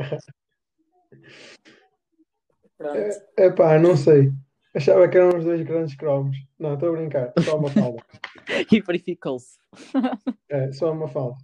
Pronto. 2.77 3.23
É 3.37 3.51
pá, 3.51 3.77
não 3.77 3.97
sei. 3.97 4.33
Achava 4.75 5.09
que 5.09 5.17
eram 5.17 5.39
os 5.39 5.45
dois 5.45 5.63
grandes 5.63 5.97
cromos. 5.97 6.37
Não, 6.59 6.75
estou 6.75 6.91
a 6.91 6.93
brincar. 6.93 7.33
Só 7.43 7.57
uma 7.57 7.71
falda. 7.71 8.03
e 8.73 8.81
verificou-se. 8.81 9.59
É, 10.51 10.73
só 10.73 10.93
uma 10.93 11.07
falda. 11.09 11.37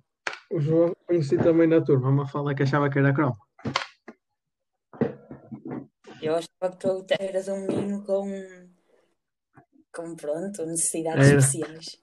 O 0.51 0.59
João 0.59 0.93
conheci 1.07 1.37
também 1.37 1.67
na 1.67 1.81
turma. 1.83 2.09
Uma 2.09 2.27
falda 2.27 2.55
que 2.55 2.63
achava 2.63 2.89
que 2.89 2.99
era 2.99 3.13
cromo. 3.13 3.37
Eu 6.23 6.37
achava 6.37 6.75
que 6.75 6.79
tu 6.79 7.05
eras 7.19 7.49
um 7.49 7.67
menino 7.67 8.03
com. 8.03 8.25
com, 9.95 10.17
pronto, 10.17 10.65
necessidades 10.65 11.29
Era. 11.29 11.39
especiais. 11.39 12.01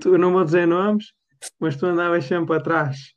Tu 0.00 0.18
não 0.18 0.32
vou 0.32 0.44
dizer 0.44 0.66
nomes, 0.66 1.14
mas 1.58 1.76
tu 1.76 1.86
andavas 1.86 2.26
sempre 2.26 2.56
atrás. 2.56 3.14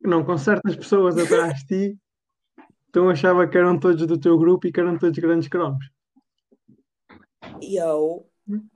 Não, 0.00 0.24
com 0.24 0.38
certas 0.38 0.76
pessoas 0.76 1.18
atrás 1.18 1.58
de 1.60 1.66
ti. 1.66 1.98
Então 2.88 3.10
achava 3.10 3.46
que 3.48 3.58
eram 3.58 3.78
todos 3.78 4.06
do 4.06 4.20
teu 4.20 4.38
grupo 4.38 4.68
e 4.68 4.72
que 4.72 4.78
eram 4.78 4.96
todos 4.96 5.18
grandes 5.18 5.48
cromos. 5.48 5.84
E 7.60 7.76
eu 7.76 8.28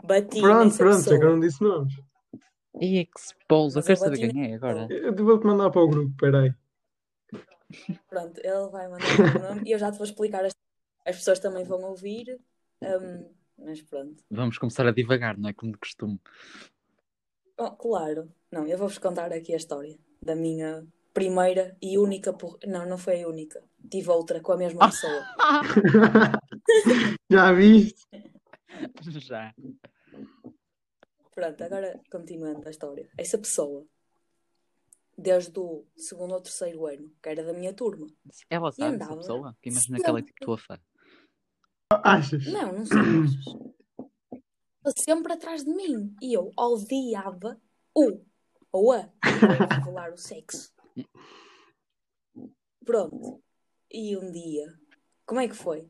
bati 0.02 0.40
Pronto, 0.40 0.64
nessa 0.64 0.78
pronto, 0.78 1.04
já 1.04 1.18
que 1.18 1.24
eu 1.24 1.30
não 1.30 1.40
disse 1.40 1.62
nomes. 1.62 1.94
E 2.80 3.08
expose, 3.14 3.76
eu 3.78 3.82
quero 3.82 3.92
eu 3.92 3.96
saber 3.96 4.18
quem 4.32 4.52
é 4.52 4.54
agora. 4.54 4.86
Eu 4.90 5.14
vou-te 5.14 5.46
mandar 5.46 5.70
para 5.70 5.82
o 5.82 5.88
grupo, 5.88 6.14
peraí. 6.16 6.54
Pronto, 8.08 8.40
ele 8.42 8.68
vai 8.70 8.88
mandar 8.88 9.06
o 9.36 9.38
nome 9.48 9.62
e 9.68 9.72
eu 9.72 9.78
já 9.78 9.90
te 9.90 9.98
vou 9.98 10.04
explicar. 10.04 10.44
As, 10.44 10.52
as 11.06 11.16
pessoas 11.16 11.38
também 11.38 11.64
vão 11.64 11.82
ouvir. 11.82 12.40
hum, 12.82 13.28
mas 13.58 13.82
pronto. 13.82 14.22
Vamos 14.30 14.58
começar 14.58 14.86
a 14.86 14.92
divagar, 14.92 15.36
não 15.36 15.48
é 15.48 15.52
como 15.52 15.72
de 15.72 15.78
costume. 15.78 16.20
Oh, 17.58 17.70
claro. 17.72 18.32
Não, 18.50 18.66
eu 18.66 18.78
vou-vos 18.78 18.98
contar 18.98 19.32
aqui 19.32 19.52
a 19.52 19.56
história 19.56 19.98
da 20.22 20.34
minha 20.34 20.86
primeira 21.12 21.76
e 21.82 21.98
única. 21.98 22.32
por- 22.32 22.58
Não, 22.66 22.86
não 22.86 22.96
foi 22.96 23.22
a 23.22 23.28
única. 23.28 23.62
Tive 23.90 24.10
outra 24.10 24.40
com 24.40 24.52
a 24.52 24.56
mesma 24.56 24.88
pessoa. 24.88 25.22
Já 27.30 27.52
viste? 27.52 28.06
Já. 29.20 29.54
Pronto, 31.34 31.64
agora 31.64 32.00
continuando 32.10 32.66
a 32.66 32.70
história. 32.70 33.08
Essa 33.16 33.38
pessoa, 33.38 33.86
desde 35.16 35.58
o 35.58 35.86
segundo 35.96 36.34
ou 36.34 36.40
terceiro 36.40 36.86
ano, 36.86 37.10
que 37.22 37.28
era 37.28 37.44
da 37.44 37.52
minha 37.52 37.72
turma. 37.72 38.06
Ela 38.48 38.72
sabe 38.72 38.94
essa 38.94 38.94
andava 38.94 39.16
pessoa? 39.16 39.56
Que 39.62 39.70
imagina 39.70 39.98
que 39.98 40.06
ela 40.06 40.18
é 40.18 40.22
tipo 40.22 40.44
tua 40.44 40.58
fã. 40.58 40.78
Achas? 41.90 42.46
Não, 42.46 42.72
não 42.72 42.86
sei. 42.86 42.98
achas? 42.98 44.94
Sempre 45.04 45.32
atrás 45.32 45.64
de 45.64 45.70
mim. 45.70 46.14
E 46.22 46.36
eu 46.36 46.52
odiava 46.56 47.60
o 47.94 48.24
ou 48.72 48.92
a. 48.92 49.10
revelar 49.22 50.12
o 50.12 50.16
sexo. 50.16 50.72
Pronto. 52.84 53.42
E 53.92 54.16
um 54.16 54.30
dia 54.30 54.66
como 55.30 55.40
é 55.40 55.46
que 55.46 55.54
foi? 55.54 55.88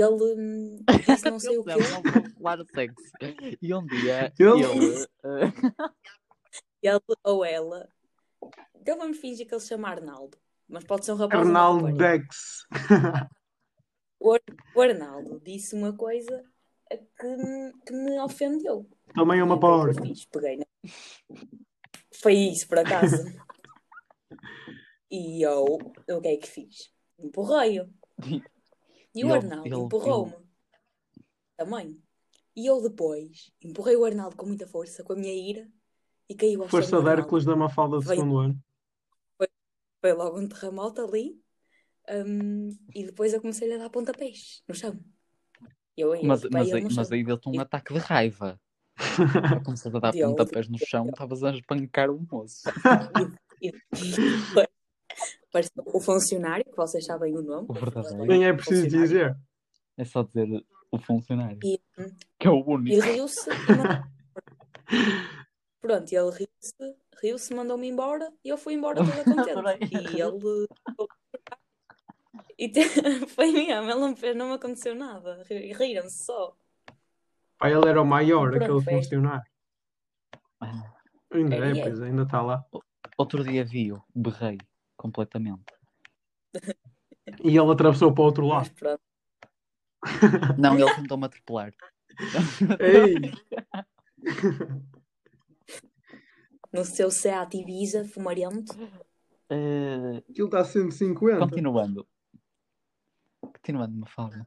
Ele 0.00 0.34
hum, 0.36 0.84
disse 1.06 1.30
não 1.30 1.38
sei 1.40 1.58
o 1.58 1.64
quê. 1.64 1.74
Não 1.74 2.02
vou 2.02 2.30
falar 2.36 2.56
de 2.62 2.70
sexo. 2.72 3.12
E 3.60 3.74
um 3.74 3.84
dia 3.86 4.32
Ele- 4.38 4.64
ele. 4.64 5.06
eh, 5.24 5.52
Ele 6.82 7.00
ou 7.24 7.44
ela. 7.44 7.88
Então 8.74 8.96
vamos 8.98 9.18
fingir 9.18 9.46
que 9.46 9.54
ele 9.54 9.60
se 9.60 9.68
chama 9.68 9.88
Arnaldo. 9.88 10.38
Mas 10.68 10.84
pode 10.84 11.04
ser 11.04 11.12
um 11.12 11.16
rapaz. 11.16 11.40
Arnaldo. 11.46 11.92
Dex. 11.96 12.66
O 14.20 14.80
Arnaldo 14.80 15.40
disse 15.44 15.74
uma 15.74 15.92
coisa 15.96 16.44
que, 16.90 17.72
que 17.86 17.92
me 17.92 18.18
ofendeu. 18.20 18.88
Também 19.14 19.40
é 19.40 19.44
uma 19.44 19.58
fiz? 20.02 20.26
Peguei 20.26 20.56
na... 20.58 20.64
Foi 22.20 22.34
isso, 22.34 22.68
por 22.68 22.78
acaso. 22.78 23.16
e 25.10 25.42
eu, 25.42 25.64
o 26.10 26.20
que 26.20 26.28
é 26.28 26.36
que 26.36 26.48
fiz? 26.48 26.92
Empurrei-o. 27.18 27.88
E 29.14 29.24
o 29.24 29.28
Ele- 29.28 29.36
Arnaldo 29.36 29.66
ele- 29.66 29.76
empurrou-me. 29.76 30.34
Também. 31.56 32.00
E 32.54 32.66
eu 32.66 32.80
depois 32.82 33.50
empurrei 33.62 33.96
o 33.96 34.04
Arnaldo 34.04 34.36
com 34.36 34.46
muita 34.46 34.66
força, 34.66 35.02
com 35.04 35.12
a 35.12 35.16
minha 35.16 35.32
ira, 35.34 35.68
e 36.28 36.34
caiu 36.34 36.62
ao 36.62 36.68
Força 36.68 37.00
de. 37.00 37.08
Hércules 37.08 37.44
da 37.44 37.56
Mafalda 37.56 37.98
de 37.98 38.04
Veio- 38.06 38.20
segundo 38.20 38.38
ano. 38.38 38.62
Foi 40.00 40.12
logo 40.12 40.38
um 40.38 40.48
terremoto 40.48 41.00
ali. 41.02 41.40
hum, 42.10 42.70
e 42.94 43.04
depois 43.04 43.34
eu 43.34 43.40
comecei 43.40 43.70
a 43.74 43.76
dar 43.78 43.90
pontapés 43.90 44.62
no 44.66 44.74
chão. 44.74 44.98
Eu, 45.96 46.14
eu 46.14 46.22
Mas, 46.24 46.42
mas, 46.50 46.72
aí, 46.72 46.82
no 46.84 46.94
mas 46.94 47.12
aí 47.12 47.22
deu-te 47.24 47.48
um 47.48 47.54
E- 47.54 47.58
ataque 47.58 47.92
de 47.92 47.98
raiva. 47.98 48.58
Começou 49.66 49.94
a 49.96 50.00
dar 50.00 50.12
pontapés 50.12 50.68
no 50.68 50.78
chão, 50.78 51.08
estavas 51.08 51.42
a 51.44 51.50
espancar 51.50 52.10
o 52.10 52.26
moço. 52.30 52.62
E 53.60 53.72
depois 53.72 54.67
o 55.86 56.00
funcionário, 56.00 56.64
que 56.64 56.76
vocês 56.76 57.04
sabem 57.04 57.34
o 57.36 57.42
nome. 57.42 57.66
O 57.68 57.72
verdadeiro. 57.72 58.24
Nem 58.26 58.44
é 58.46 58.52
preciso 58.52 58.86
dizer. 58.88 59.36
É 59.96 60.04
só 60.04 60.22
dizer 60.22 60.64
o 60.90 60.98
funcionário, 60.98 61.58
E, 61.64 61.80
que 62.38 62.46
é 62.46 62.50
o 62.50 62.58
e 62.60 62.62
único. 62.66 63.00
riu-se. 63.04 63.50
e 63.50 63.76
mandou- 63.76 64.04
Pronto, 65.80 66.12
ele 66.12 66.30
riu-se, 66.30 66.96
riu-se, 67.22 67.54
mandou-me 67.54 67.88
embora 67.88 68.32
e 68.44 68.48
eu 68.48 68.56
fui 68.58 68.74
embora 68.74 68.96
toda 69.04 69.10
contente. 69.78 69.94
E 70.16 70.20
ele. 70.20 70.66
E 72.58 72.68
te- 72.68 72.82
foi 73.28 73.52
mesmo, 73.52 73.90
ele 73.90 74.00
não, 74.00 74.16
fez, 74.16 74.36
não 74.36 74.48
me 74.48 74.54
aconteceu 74.54 74.94
nada. 74.94 75.42
Ri- 75.48 75.72
Riram-se 75.72 76.24
só. 76.24 76.56
Pá, 77.58 77.70
ele 77.70 77.88
era 77.88 78.00
o 78.00 78.06
maior, 78.06 78.50
Pronto, 78.50 78.64
aquele 78.64 78.82
foi. 78.82 78.94
funcionário. 78.94 79.50
Ah, 80.60 80.92
Ainda 81.32 81.56
É, 81.56 81.72
é, 81.72 81.78
é. 81.78 81.82
pois 81.82 82.00
ainda 82.00 82.22
está 82.22 82.40
lá. 82.42 82.64
Outro 83.16 83.44
dia 83.44 83.64
vi-o, 83.64 84.02
berrei 84.14 84.58
completamente. 84.98 85.64
E 87.42 87.56
ele 87.56 87.72
atravessou 87.72 88.12
para 88.12 88.22
o 88.22 88.26
outro 88.26 88.46
lado. 88.46 88.70
Não, 90.58 90.74
ele 90.78 90.94
tentou-me 90.94 91.24
atropelar. 91.24 91.72
Ei! 92.78 93.32
No 96.70 96.84
seu 96.84 97.10
Seat 97.10 97.56
Ibiza 97.56 98.04
fumarento. 98.04 98.74
Eh, 99.48 100.22
Aquilo 100.28 100.48
está 100.48 100.60
a 100.60 100.64
150. 100.64 101.38
continuando. 101.40 102.06
Continuando, 103.40 103.96
me 103.96 104.06
fala. 104.06 104.46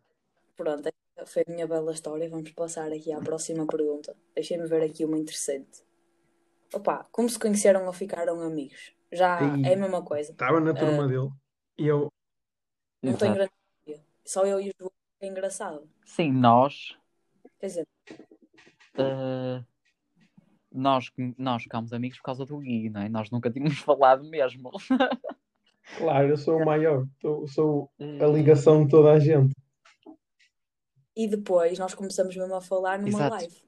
Pronto, 0.55 0.87
foi 1.25 1.43
a 1.47 1.51
minha 1.51 1.65
bela 1.67 1.91
história. 1.91 2.29
Vamos 2.29 2.51
passar 2.51 2.91
aqui 2.91 3.11
à 3.11 3.19
próxima 3.19 3.65
pergunta. 3.65 4.15
Deixem-me 4.35 4.67
ver 4.67 4.83
aqui 4.83 5.03
uma 5.03 5.17
interessante. 5.17 5.83
Opa, 6.73 7.07
como 7.11 7.27
se 7.27 7.39
conheceram 7.39 7.87
ou 7.87 7.93
ficaram 7.93 8.39
amigos? 8.39 8.93
Já 9.11 9.39
Ei. 9.41 9.65
é 9.65 9.73
a 9.73 9.77
mesma 9.77 10.01
coisa. 10.03 10.31
Estava 10.31 10.59
na 10.59 10.73
turma 10.73 11.07
dele. 11.07 11.29
E 11.77 11.87
eu. 11.87 12.11
Não 13.03 13.11
Exato. 13.13 13.33
grande. 13.33 13.51
Só 14.25 14.45
eu 14.45 14.59
e 14.61 14.69
o 14.69 14.73
João 14.79 14.91
é 15.19 15.27
engraçado. 15.27 15.89
Sim, 16.05 16.31
nós. 16.31 16.97
Quer 17.59 17.67
dizer, 17.67 17.87
eh, 18.97 19.63
nós, 20.71 21.11
nós 21.37 21.63
ficámos 21.63 21.91
amigos 21.93 22.17
por 22.19 22.23
causa 22.23 22.45
do 22.45 22.57
Gui, 22.59 22.89
não 22.89 23.01
é? 23.01 23.09
Nós 23.09 23.29
nunca 23.31 23.49
tínhamos 23.51 23.77
falado 23.79 24.23
mesmo. 24.29 24.71
Claro, 25.97 26.29
eu 26.29 26.37
sou 26.37 26.57
o 26.61 26.65
maior. 26.65 27.05
Sou, 27.21 27.47
sou 27.47 27.91
a 27.99 28.03
Eh, 28.03 28.31
ligação 28.31 28.83
de 28.85 28.91
toda 28.91 29.11
a 29.11 29.19
gente. 29.19 29.53
e 31.15 31.27
depois 31.27 31.77
nós 31.77 31.93
começamos 31.93 32.35
mesmo 32.35 32.55
a 32.55 32.61
falar 32.61 32.97
numa 32.99 33.09
Exato. 33.09 33.35
live. 33.35 33.63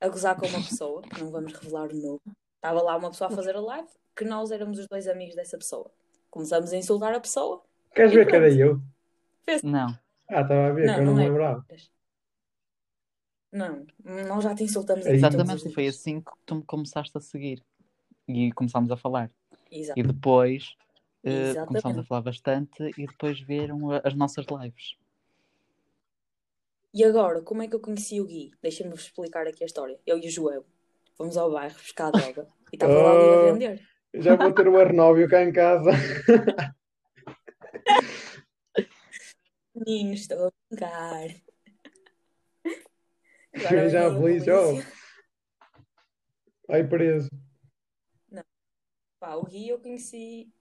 A 0.00 0.08
gozar 0.08 0.36
com 0.38 0.46
uma 0.46 0.58
pessoa, 0.58 1.00
que 1.02 1.20
não 1.20 1.30
vamos 1.30 1.52
revelar 1.52 1.88
o 1.90 1.96
nome. 1.96 2.20
Estava 2.66 2.82
lá 2.82 2.96
uma 2.96 3.10
pessoa 3.10 3.30
a 3.30 3.36
fazer 3.36 3.54
a 3.54 3.60
live, 3.60 3.88
que 4.16 4.24
nós 4.24 4.50
éramos 4.50 4.80
os 4.80 4.88
dois 4.88 5.06
amigos 5.06 5.36
dessa 5.36 5.56
pessoa. 5.56 5.88
Começamos 6.28 6.72
a 6.72 6.76
insultar 6.76 7.14
a 7.14 7.20
pessoa. 7.20 7.62
Queres 7.94 8.12
ver 8.12 8.26
que 8.26 8.34
era 8.34 8.52
eu? 8.52 8.80
Não. 9.62 9.86
Ah, 10.28 10.40
estava 10.40 10.66
a 10.66 10.72
ver, 10.72 10.86
Não, 10.88 10.94
que 10.94 11.00
eu 11.00 11.04
não 11.04 11.12
não 11.12 11.18
me 11.18 11.22
é. 11.22 11.28
lembrava. 11.28 11.64
Não, 13.52 13.86
nós 14.26 14.42
já 14.42 14.52
te 14.52 14.64
insultamos 14.64 15.06
Exatamente, 15.06 15.72
foi 15.72 15.86
assim 15.86 16.20
que 16.20 16.32
tu 16.44 16.56
me 16.56 16.64
começaste 16.64 17.16
a 17.16 17.20
seguir. 17.20 17.62
E 18.26 18.50
começámos 18.52 18.90
a 18.90 18.96
falar. 18.96 19.30
Exato. 19.70 20.00
E 20.00 20.02
depois 20.02 20.74
Exatamente. 21.22 21.66
começámos 21.68 21.98
a 21.98 22.04
falar 22.04 22.22
bastante 22.22 22.82
e 22.98 23.06
depois 23.06 23.40
vieram 23.40 23.92
a- 23.92 24.00
as 24.02 24.14
nossas 24.14 24.44
lives. 24.50 24.96
E 26.92 27.04
agora, 27.04 27.42
como 27.42 27.62
é 27.62 27.68
que 27.68 27.76
eu 27.76 27.80
conheci 27.80 28.20
o 28.20 28.26
Gui? 28.26 28.50
Deixem-me 28.60 28.90
vos 28.92 29.02
explicar 29.02 29.46
aqui 29.46 29.62
a 29.62 29.66
história. 29.66 30.00
Eu 30.04 30.18
e 30.18 30.26
o 30.26 30.30
João 30.30 30.64
fomos 31.16 31.36
ao 31.36 31.50
bairro 31.50 31.74
buscar 31.74 32.10
droga 32.10 32.48
e 32.72 32.76
estava 32.76 32.92
lá 32.92 33.10
ali 33.10 33.20
a 33.20 33.36
Oh. 33.40 33.52
vender. 33.54 33.80
Já 34.14 34.36
vou 34.36 34.52
ter 34.52 34.68
o 34.68 34.78
Arnóbio 34.78 35.28
cá 35.28 35.42
em 35.42 35.52
casa. 35.52 35.90
Meninos, 39.74 40.20
estou 40.20 40.46
a 40.48 40.52
brincar. 40.70 41.28
Agora 43.54 43.88
Já 43.90 44.02
feliz, 44.10 44.44
polícia. 44.44 44.54
Vai 46.68 46.86
preso. 46.86 47.28
Pá, 49.20 49.34
o 49.34 49.44
Gui 49.44 49.68
eu 49.68 49.78
conheci 49.78 50.52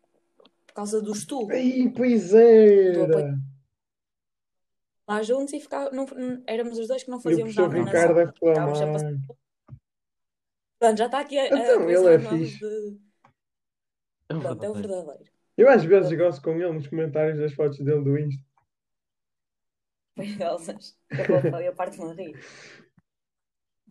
por 0.68 0.74
causa 0.76 1.02
do 1.02 1.12
estudo. 1.14 1.52
Ai, 1.54 1.92
pois 1.96 2.34
era. 2.34 3.38
Lá 5.08 5.22
juntos 5.22 5.54
e 5.54 5.60
ficava, 5.60 5.92
não, 5.92 6.06
não- 6.06 6.44
éramos 6.48 6.78
os 6.80 6.88
dois 6.88 7.04
que 7.04 7.10
não 7.12 7.18
o 7.18 7.22
fazíamos 7.22 7.56
nada 7.56 7.78
na 7.78 7.84
Ricardo 7.86 8.20
a 8.20 8.26
sala. 8.26 8.34
Estávamos 8.52 8.78
sempre 8.80 8.96
a 8.96 8.98
reclamar. 9.00 9.22
Pronto, 10.80 10.98
já 10.98 11.06
está 11.06 11.20
aqui 11.22 11.38
a, 11.40 11.44
a 11.44 11.46
Então, 11.48 11.90
ele 11.90 12.08
é 12.14 12.18
de 12.18 12.28
fixe. 12.28 12.60
de... 12.60 13.00
É 14.30 14.36
o 14.36 14.40
Pronto, 14.42 14.64
é 14.64 14.70
o 14.70 14.74
verdadeiro. 14.74 14.88
verdadeiro. 15.06 15.32
Eu 15.58 15.70
às 15.70 15.84
vezes 15.84 16.18
gosto 16.18 16.42
com 16.42 16.52
ele 16.52 16.74
nos 16.74 16.88
comentários 16.88 17.40
das 17.40 17.54
fotos 17.54 17.78
dele 17.80 18.04
do 18.04 18.18
Insta. 18.18 18.44
Foi 20.16 20.36
elas. 20.42 20.98
Eu, 21.64 21.76
parto-me 21.76 22.12
a 22.12 22.14
rir. 22.14 22.40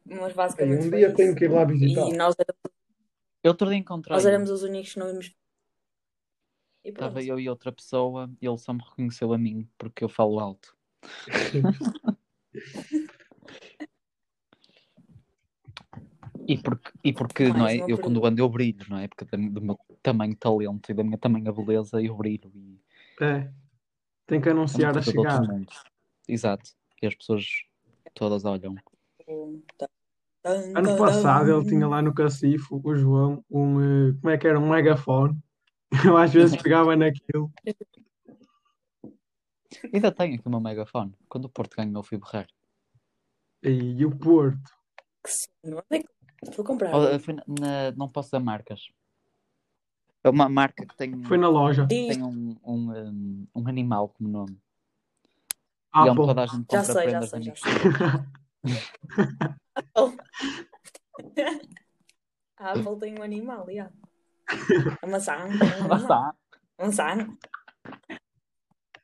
Mas 0.05 0.33
basicamente 0.35 0.87
um 0.87 0.91
foi 0.91 0.99
dia 0.99 1.09
isso. 1.09 1.17
tenho 1.17 1.35
que 1.35 1.45
ir 1.45 1.51
lá 1.51 1.65
visitar. 1.65 2.09
E 2.09 2.17
nós, 2.17 2.35
éramos- 2.39 2.75
Eu 3.43 3.51
outro 3.53 3.69
dia 3.69 3.79
encontrei. 3.79 4.15
nós 4.15 4.27
éramos 4.27 4.51
os 4.51 4.63
únicos 4.63 4.93
que 4.93 4.99
não 4.99 5.09
íamos. 5.09 5.35
Estava 6.85 7.23
eu 7.23 7.41
e 7.41 7.49
outra 7.49 7.73
pessoa 7.73 8.31
e 8.43 8.47
ele 8.47 8.59
só 8.59 8.75
me 8.75 8.83
reconheceu 8.83 9.33
a 9.33 9.39
mim 9.39 9.67
porque 9.79 10.05
eu 10.05 10.09
falo 10.09 10.39
alto. 10.39 10.77
E 16.47 16.59
porque, 16.59 16.91
e 17.03 17.13
porque 17.13 17.49
não 17.49 17.67
é? 17.67 17.79
Eu 17.89 17.99
quando 17.99 18.25
ando 18.25 18.41
eu 18.41 18.49
brilho, 18.49 18.85
não 18.89 18.99
é? 18.99 19.09
Porque 19.09 19.25
do 19.37 19.61
meu 19.61 19.79
tamanho 20.03 20.37
talento 20.37 20.91
e 20.91 20.95
da 20.95 21.03
minha 21.03 21.19
tamanha 21.19 21.53
beleza 21.53 22.03
eu 22.03 22.15
brilho. 22.17 22.51
E 22.55 22.79
É. 23.21 23.51
Tem 24.27 24.41
que 24.41 24.49
é 24.49 24.53
anunciar 24.53 24.97
a 24.97 25.03
chegada. 25.03 25.65
Exato. 26.29 26.71
E 27.03 27.07
as 27.07 27.15
pessoas 27.15 27.45
todas 28.15 28.45
olham. 28.45 28.75
Ano 30.75 30.97
passado 30.99 31.51
ele 31.51 31.69
tinha 31.69 31.89
lá 31.89 32.03
no 32.03 32.15
Cacifo, 32.15 32.81
o 32.85 32.95
João, 32.95 33.45
um, 33.51 33.81
eh, 33.81 34.13
como 34.21 34.31
é 34.31 34.39
que 34.39 34.47
era? 34.47 34.61
Um 34.61 34.69
megafone. 34.69 35.39
Eu 36.05 36.17
às 36.17 36.33
vezes 36.33 36.61
pegava 36.61 36.95
naquilo. 36.97 37.51
Ainda 39.93 40.13
tenho 40.13 40.35
aqui 40.35 40.47
uma 40.47 40.61
megafone. 40.61 41.15
Quando 41.29 41.47
o 41.47 41.49
Porto 41.49 41.77
ganhou, 41.77 41.97
eu 41.97 42.03
fui 42.03 42.19
berrar. 42.19 42.47
E, 43.63 44.05
o 44.05 44.11
Porto. 44.11 44.71
Que 45.23 45.31
sonho. 45.31 45.79
Onde 45.79 45.85
é 45.91 45.99
que 46.01 46.14
vou 46.53 46.65
comprar? 46.65 46.95
Oh, 46.95 47.19
foi 47.21 47.35
na- 47.35 47.45
na- 47.47 47.93
não 47.97 48.09
posso 48.09 48.31
dar 48.31 48.41
marcas. 48.41 48.89
É 50.23 50.31
uma 50.31 50.49
marca 50.49 50.87
que 50.87 50.97
tem, 50.97 51.23
Foi 51.25 51.37
na 51.37 51.49
loja. 51.49 51.87
Tem 51.87 52.23
um, 52.23 52.57
um, 52.65 52.91
um, 52.93 53.47
um 53.55 53.69
animal 53.69 54.09
como 54.09 54.29
nome. 54.29 54.59
E 55.95 55.99
onde 55.99 56.11
Apple. 56.11 56.27
toda 56.27 56.43
a 56.43 56.47
gente 56.47 56.67
Já 56.73 56.79
compra 56.79 56.93
sei, 56.95 57.11
já 57.11 57.23
sei, 57.23 57.43
já 57.43 57.55
sei. 57.55 57.73
A 62.57 62.73
Apple 62.73 62.99
tem 62.99 63.19
um 63.19 63.23
animal, 63.23 63.67
já. 63.71 63.91
A 65.03 65.07
maçã 65.07 65.33
animal. 65.35 65.89
Maçã. 65.89 66.33
Maçã. 66.79 67.37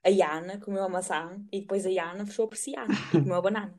A 0.03 0.09
Yana 0.09 0.59
comeu 0.59 0.83
a 0.83 0.89
maçã 0.89 1.39
e 1.53 1.61
depois 1.61 1.85
a 1.85 1.91
Yana 1.91 2.25
fechou 2.25 2.47
a 2.47 2.49
persiana 2.49 2.95
e 3.13 3.21
comeu 3.21 3.35
a 3.35 3.43
banana. 3.43 3.75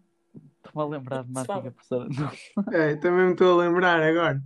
Estou-me 0.71 0.95
a 0.95 0.97
lembrar 0.97 1.23
de 1.23 1.29
uma 1.31 1.43
Suave. 1.45 1.59
antiga 1.67 1.71
professora. 1.75 2.09
Não, 2.09 2.73
É, 2.73 2.95
também 2.95 3.25
me 3.25 3.31
estou 3.33 3.59
a 3.59 3.63
lembrar 3.63 4.01
agora. 4.01 4.41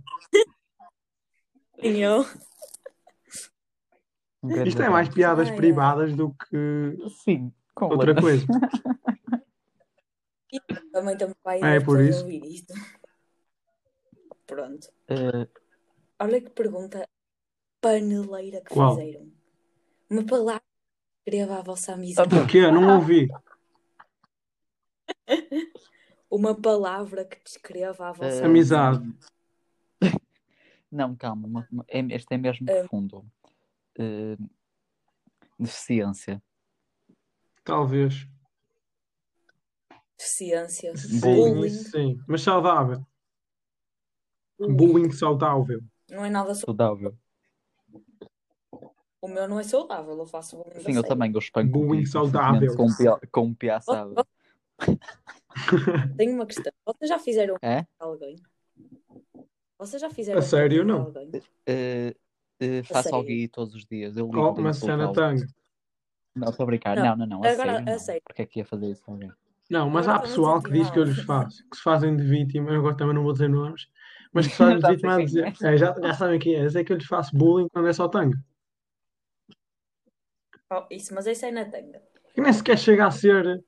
E 1.78 2.00
eu. 2.00 2.24
Um 4.42 4.48
grande 4.48 4.68
Isto 4.70 4.82
é 4.82 4.88
mais 4.88 5.06
abraço. 5.06 5.14
piadas 5.14 5.48
Ai, 5.50 5.56
privadas 5.56 6.14
do 6.16 6.34
que 6.34 6.96
Sim, 7.24 7.52
com 7.74 7.86
outra 7.88 8.14
coisa. 8.20 8.44
E 10.52 10.60
também 10.92 11.16
temos 11.16 11.34
pai 11.42 11.60
É, 11.60 11.80
por 11.80 12.00
isso. 12.00 12.20
ouvir 12.20 12.42
isto. 12.44 12.72
Pronto. 14.46 14.88
Eh, 15.08 15.48
Olha 16.20 16.40
que 16.40 16.50
pergunta 16.50 17.06
paneleira 17.80 18.60
que 18.62 18.72
Qual? 18.72 18.96
fizeram. 18.96 19.30
Uma 20.08 20.24
palavra 20.24 20.60
que 20.62 21.30
descreva 21.32 21.58
a 21.58 21.62
vossa 21.62 21.94
amizade. 21.94 22.32
O 22.38 22.46
quê? 22.46 22.70
Não 22.70 22.94
ouvi. 22.96 23.28
Uma 26.30 26.54
palavra 26.60 27.24
que 27.24 27.42
descreva 27.42 28.08
a 28.08 28.12
vossa 28.12 28.42
eh, 28.42 28.44
Amizade. 28.44 29.02
Não, 30.90 31.14
calma. 31.16 31.46
uma- 31.46 31.68
uma- 31.70 31.84
é- 31.88 32.00
este 32.14 32.34
é 32.34 32.38
mesmo 32.38 32.68
Eh. 32.68 32.80
profundo. 32.80 33.24
Eh, 33.98 34.36
deficiência. 35.58 36.42
Talvez. 37.64 38.26
Deficiência. 40.18 40.96
Sim, 40.96 41.20
Bullying. 41.20 41.68
sim. 41.70 42.20
Mas 42.26 42.42
saudável. 42.42 43.04
Bullying 44.58 45.10
saudável. 45.12 45.82
Não 46.10 46.24
é 46.24 46.30
nada 46.30 46.54
saudável. 46.54 47.16
O 49.20 49.28
meu 49.28 49.48
não 49.48 49.58
é 49.58 49.62
saudável. 49.64 50.16
Eu 50.16 50.26
faço 50.26 50.56
bullying. 50.56 50.80
Sim, 50.80 50.94
eu 50.96 51.02
também. 51.02 51.30
Eu 51.32 51.38
espanco 51.38 51.70
Bullying 51.70 52.06
saudável. 52.06 52.74
Com, 52.76 52.86
pia- 52.96 53.20
com 53.30 53.54
piaçada. 53.54 54.24
Tenho 56.16 56.34
uma 56.34 56.46
questão. 56.46 56.72
Vocês 56.84 57.08
já 57.08 57.18
fizeram 57.18 57.56
É? 57.62 57.86
alguém? 57.98 58.36
Vocês 59.78 60.00
já 60.00 60.10
fizeram 60.10 60.38
A 60.38 60.42
sério, 60.42 60.84
não. 60.84 61.02
alguém? 61.02 61.30
Eh, 61.66 62.14
eh, 62.60 62.82
faço 62.82 63.14
aí 63.16 63.48
todos 63.48 63.74
os 63.74 63.84
dias. 63.84 64.16
Eu 64.16 64.26
ligo 64.26 64.38
Oh, 64.40 64.52
uma 64.52 64.72
cena 64.72 65.12
tanga. 65.12 65.46
Não, 66.34 66.48
estou 66.50 66.64
a 66.64 66.66
brincar. 66.66 66.96
Não, 66.96 67.04
Não, 67.04 67.16
não, 67.16 67.26
não. 67.26 67.44
A 67.44 67.50
agora, 67.52 67.72
sério, 67.72 67.88
a 67.88 67.92
não. 67.92 67.98
sério. 67.98 68.22
Porque 68.24 68.42
é 68.42 68.46
que 68.46 68.58
ia 68.60 68.64
fazer 68.64 68.90
isso 68.90 69.02
alguém? 69.06 69.30
Não, 69.68 69.90
mas 69.90 70.06
há 70.06 70.18
pessoal 70.20 70.62
que 70.62 70.70
diz 70.70 70.88
que 70.90 70.98
eu 70.98 71.02
lhes 71.04 71.20
faço, 71.22 71.68
que 71.68 71.76
se 71.76 71.82
fazem 71.82 72.16
de 72.16 72.22
vítima, 72.22 72.70
eu 72.70 72.78
agora 72.78 72.96
também 72.96 73.14
não 73.14 73.24
vou 73.24 73.32
dizer 73.32 73.48
nomes, 73.48 73.88
mas 74.32 74.46
que 74.46 74.52
se 74.52 74.58
fazem 74.58 74.78
de 74.78 74.88
vítima 74.88 75.14
a 75.16 75.24
dizer, 75.24 75.52
quem 75.54 75.68
é, 75.70 75.76
já, 75.76 75.92
já 76.00 76.14
sabem 76.14 76.38
quem 76.38 76.54
é, 76.54 76.64
dizer 76.66 76.84
que 76.84 76.92
eu 76.92 76.96
lhes 76.96 77.06
faço 77.06 77.36
bullying 77.36 77.66
quando 77.72 77.88
é 77.88 77.92
só 77.92 78.06
tanga. 78.08 78.38
Oh, 80.72 80.84
isso, 80.90 81.12
mas 81.14 81.26
isso 81.26 81.44
é 81.46 81.50
na 81.50 81.64
tanga. 81.64 82.00
E 82.36 82.40
nem 82.40 82.52
sequer 82.52 82.78
chega 82.78 83.06
a 83.06 83.10
ser 83.10 83.64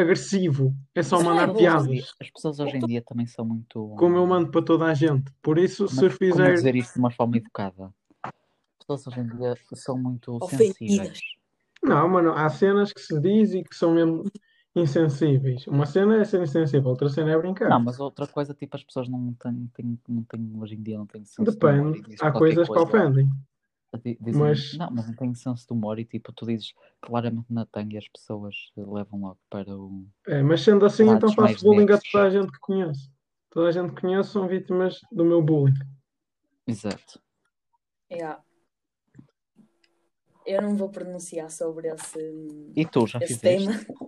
agressivo, 0.00 0.74
é 0.94 1.02
só 1.02 1.16
Isso 1.16 1.24
é 1.24 1.28
mandar 1.28 1.46
bullying. 1.48 1.58
piadas, 1.58 2.14
As 2.20 2.30
pessoas 2.30 2.60
hoje 2.60 2.76
em 2.76 2.86
dia 2.86 3.02
também 3.02 3.26
são 3.26 3.44
muito. 3.44 3.94
como 3.96 4.16
eu 4.16 4.26
mando 4.26 4.50
para 4.50 4.62
toda 4.64 4.84
a 4.86 4.94
gente. 4.94 5.32
Por 5.42 5.58
isso, 5.58 5.88
se 5.88 5.96
Como, 5.96 6.08
como 6.10 6.18
fizer. 6.18 6.52
dizer 6.54 6.76
isto 6.76 6.94
de 6.94 6.98
uma 7.00 7.10
forma 7.10 7.36
educada? 7.36 7.92
As 8.22 8.32
pessoas 8.80 9.06
hoje 9.06 9.20
em 9.20 9.36
dia 9.36 9.54
são 9.74 9.96
muito 9.98 10.34
Ofendidas. 10.36 10.76
sensíveis. 10.76 11.20
Não, 11.82 12.08
mano, 12.08 12.32
há 12.32 12.48
cenas 12.48 12.92
que 12.92 13.00
se 13.00 13.18
diz 13.20 13.52
e 13.52 13.62
que 13.62 13.74
são 13.76 13.94
mesmo 13.94 14.24
insensíveis. 14.74 15.66
Uma 15.66 15.86
cena 15.86 16.16
é 16.20 16.24
ser 16.24 16.42
insensível, 16.42 16.90
outra 16.90 17.08
cena 17.08 17.30
é 17.30 17.38
brincar. 17.38 17.68
Não, 17.68 17.80
mas 17.80 18.00
outra 18.00 18.26
coisa, 18.26 18.52
tipo, 18.54 18.74
as 18.76 18.82
pessoas 18.82 19.08
não 19.08 19.32
têm, 19.34 19.70
têm, 19.74 19.98
não 20.08 20.22
têm 20.24 20.52
hoje 20.56 20.74
em 20.74 20.82
dia 20.82 20.98
não 20.98 21.06
têm 21.06 21.24
senso 21.24 21.44
de 21.44 21.64
humor 21.64 21.96
e 21.96 22.00
Depende, 22.00 22.16
há 22.22 22.32
coisas 22.32 22.68
que 22.68 22.74
coisa. 22.74 22.84
ofendem. 22.84 23.28
Di- 23.98 24.18
Dizem, 24.20 24.40
Mas- 24.42 24.76
Não, 24.76 24.90
mas 24.90 25.06
não 25.06 25.14
têm 25.14 25.34
senso 25.34 25.66
de 25.66 25.72
humor 25.72 25.98
e 25.98 26.04
tipo, 26.04 26.32
tu 26.32 26.46
dizes 26.46 26.72
claramente 27.00 27.52
na 27.52 27.64
tanga 27.66 27.94
e 27.94 27.98
as 27.98 28.08
pessoas 28.08 28.54
levam 28.76 29.20
logo 29.20 29.38
para 29.48 29.76
o. 29.76 30.06
É, 30.26 30.42
mas 30.42 30.62
sendo 30.62 30.84
assim, 30.86 31.08
então 31.08 31.32
faço 31.32 31.64
bullying 31.64 31.90
a 31.92 31.98
toda 32.12 32.24
a 32.24 32.30
gente 32.30 32.50
que 32.52 32.58
conheço. 32.60 33.12
Toda 33.50 33.68
a 33.68 33.72
gente 33.72 33.92
que 33.94 34.00
conheço 34.00 34.32
são 34.32 34.48
vítimas 34.48 35.00
do 35.12 35.24
meu 35.24 35.40
bullying. 35.42 35.74
Exato. 36.66 37.20
Yeah. 38.10 38.42
Eu 40.46 40.60
não 40.62 40.76
vou 40.76 40.90
pronunciar 40.90 41.50
sobre 41.50 41.88
esse, 41.88 42.72
E 42.76 42.84
tu 42.84 43.06
já 43.06 43.18
esse 43.20 43.34
fizeste? 43.38 43.86
tema. 43.86 44.06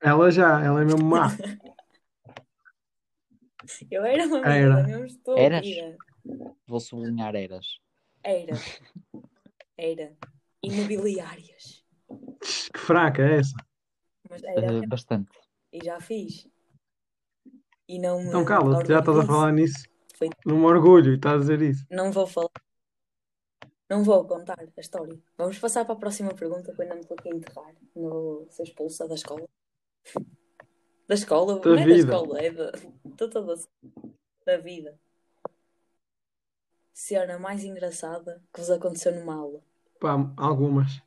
Ela 0.00 0.30
já, 0.30 0.62
ela 0.64 0.80
é 0.82 0.84
mesmo 0.84 1.04
má. 1.04 1.26
Eu 3.90 4.04
era 4.04 4.26
uma 4.26 4.38
Era. 4.46 4.82
mesmo 4.84 5.04
estúpida. 5.04 5.40
Eras? 5.40 5.66
Vou 6.66 6.80
sublinhar 6.80 7.34
eras. 7.34 7.78
Era. 8.22 8.54
Era. 9.76 10.16
Imobiliárias. 10.62 11.84
Que 12.72 12.78
fraca 12.78 13.22
é 13.22 13.38
essa? 13.38 13.56
Mas 14.28 14.42
era 14.44 14.72
Eh, 14.78 14.86
bastante. 14.86 15.30
e 15.72 15.84
já 15.84 16.00
fiz. 16.00 16.46
E 17.88 17.98
não 17.98 18.20
me 18.20 18.28
Então 18.28 18.44
cala-te, 18.44 18.88
já 18.88 19.00
estás 19.00 19.18
a 19.18 19.26
falar 19.26 19.52
nisso. 19.52 19.84
Foi. 20.16 20.28
Não 20.46 20.58
me 20.58 20.64
orgulho 20.66 21.12
e 21.12 21.16
estás 21.16 21.36
a 21.36 21.38
dizer 21.40 21.62
isso. 21.62 21.84
Não 21.90 22.12
vou 22.12 22.26
falar. 22.26 22.50
Não 23.88 24.04
vou 24.04 24.24
contar 24.26 24.58
a 24.60 24.80
história. 24.80 25.18
Vamos 25.36 25.58
passar 25.58 25.84
para 25.84 25.94
a 25.94 25.98
próxima 25.98 26.32
pergunta 26.34 26.72
que 26.72 26.78
eu 26.80 26.82
ainda 26.82 26.94
me 26.94 27.00
estou 27.00 27.16
aqui 27.18 27.28
a 27.32 27.34
enterrar. 27.34 27.74
Não 27.96 28.08
vou 28.10 28.46
ser 28.50 28.62
expulsa 28.64 29.08
da 29.08 29.14
escola. 29.14 29.48
Da 31.08 31.14
escola? 31.14 31.58
Da 31.58 31.70
não 31.70 31.76
é 31.78 31.84
vida. 31.84 32.06
da 32.06 32.16
escola, 32.16 32.38
é 32.40 32.50
da, 32.52 32.70
de 32.70 33.16
toda 33.16 33.54
da 34.46 34.58
vida. 34.58 34.96
Cena 37.00 37.38
mais 37.38 37.64
engraçada 37.64 38.42
que 38.52 38.60
vos 38.60 38.70
aconteceu 38.70 39.14
numa 39.14 39.34
aula. 39.34 39.62
Pá, 39.98 40.16
algumas. 40.36 41.00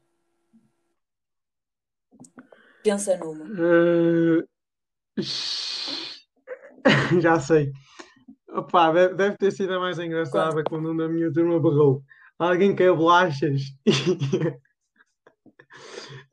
Pensa 2.84 3.16
numa. 3.16 3.46
Eh, 3.46 4.44
Já 7.22 7.40
sei. 7.40 7.72
Opa, 8.50 8.92
deve, 9.10 9.38
ter 9.38 9.52
sido 9.52 9.76
a 9.76 9.80
mais 9.80 10.00
engraçada 10.00 10.64
quando 10.64 10.92
um 10.92 10.98
da 10.98 11.08
minha 11.08 11.32
turma 11.32 11.62
berrou. 11.62 12.04
Alguém 12.40 12.76
quer 12.76 12.92
bolachas 12.92 13.62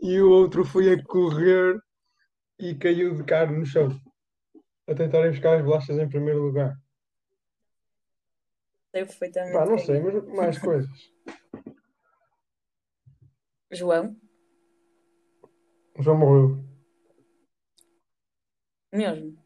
e, 0.00 0.22
o 0.22 0.30
outro 0.30 0.64
foi 0.64 0.90
a 0.90 1.04
correr 1.04 1.78
e 2.58 2.74
caiu 2.74 3.14
de 3.14 3.24
cara 3.24 3.52
no 3.52 3.66
chão. 3.66 3.90
A 4.88 4.94
tentar 4.94 5.26
ir 5.26 5.32
buscar 5.32 5.58
as 5.58 5.62
bolachas 5.62 5.98
em 5.98 6.08
primeiro 6.08 6.42
lugar. 6.42 6.80
Sei 8.92 9.04
perfeitamente. 9.04 9.52
Pá, 9.56 9.66
não 9.66 9.78
sei, 9.78 9.96
é. 9.96 10.00
mas 10.00 10.24
mais 10.34 10.58
coisas. 10.60 10.90
João, 13.72 14.16
João 16.00 16.18
morreu. 16.18 16.64
mesmo. 18.92 19.38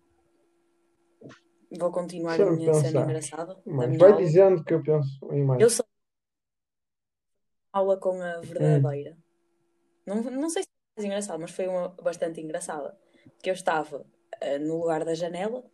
Vou 1.79 1.91
continuar 1.91 2.41
a 2.41 2.51
minha 2.53 2.73
cena 2.73 2.85
pensar. 2.87 3.05
engraçada. 3.05 3.55
da 3.55 3.61
Mas 3.67 3.99
vai 3.99 4.13
aula. 4.13 4.23
dizendo 4.23 4.65
que 4.65 4.73
eu 4.73 4.83
penso 4.83 5.19
em 5.33 5.45
mais. 5.45 5.61
Eu 5.61 5.69
sou 5.69 5.85
aula 7.73 7.99
com 7.99 8.23
a 8.23 8.41
verdadeira. 8.41 9.19
Não, 10.07 10.23
não 10.23 10.49
sei 10.49 10.63
se 10.63 10.69
foi 10.69 11.03
mais 11.03 11.07
engraçado, 11.07 11.41
mas 11.41 11.51
foi 11.51 11.67
uma 11.67 11.89
bastante 11.89 12.41
engraçada. 12.41 12.97
Que 13.43 13.51
eu 13.51 13.55
estava 13.55 14.07
eh, 14.41 14.59
no 14.59 14.79
lugar 14.79 15.05
da 15.05 15.15
janela 15.15 15.65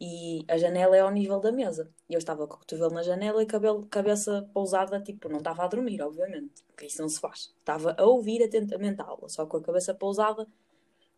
e 0.00 0.44
a 0.48 0.56
janela 0.58 0.96
é 0.96 1.00
ao 1.00 1.10
nível 1.10 1.40
da 1.40 1.50
mesa. 1.52 1.92
E 2.08 2.14
eu 2.14 2.18
estava 2.18 2.46
com 2.46 2.54
o 2.54 2.58
cotovelo 2.58 2.92
na 2.92 3.02
janela 3.02 3.42
e 3.42 3.46
cabelo, 3.46 3.86
cabeça 3.86 4.48
pousada, 4.52 5.00
tipo, 5.00 5.28
não 5.28 5.38
estava 5.38 5.64
a 5.64 5.68
dormir, 5.68 6.00
obviamente, 6.02 6.62
porque 6.68 6.86
isso 6.86 7.00
não 7.00 7.08
se 7.08 7.20
faz. 7.20 7.54
Estava 7.58 7.94
a 7.98 8.04
ouvir 8.04 8.42
atentamente 8.42 9.00
a 9.00 9.04
aula, 9.04 9.28
só 9.28 9.46
com 9.46 9.56
a 9.56 9.62
cabeça 9.62 9.94
pousada 9.94 10.46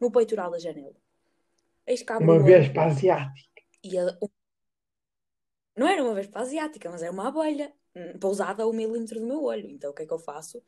no 0.00 0.10
peitoral 0.10 0.50
da 0.50 0.58
janela. 0.58 0.94
Eis 1.86 2.02
que 2.02 2.12
abre 2.12 2.24
Uma 2.24 2.38
vez 2.38 2.68
para 2.68 2.82
a 2.82 2.86
asiática. 2.86 3.62
e 3.82 3.98
a- 3.98 4.18
Não 5.76 5.86
era 5.86 6.02
uma 6.02 6.14
vespa 6.14 6.40
asiática, 6.40 6.90
mas 6.90 7.02
era 7.02 7.12
uma 7.12 7.28
abelha 7.28 7.72
hum, 7.94 8.18
pousada 8.18 8.62
a 8.62 8.66
um 8.66 8.72
milímetro 8.72 9.20
do 9.20 9.26
meu 9.26 9.44
olho. 9.44 9.68
Então 9.70 9.90
o 9.90 9.94
que 9.94 10.02
é 10.02 10.06
que 10.06 10.12
eu 10.12 10.18
faço? 10.18 10.62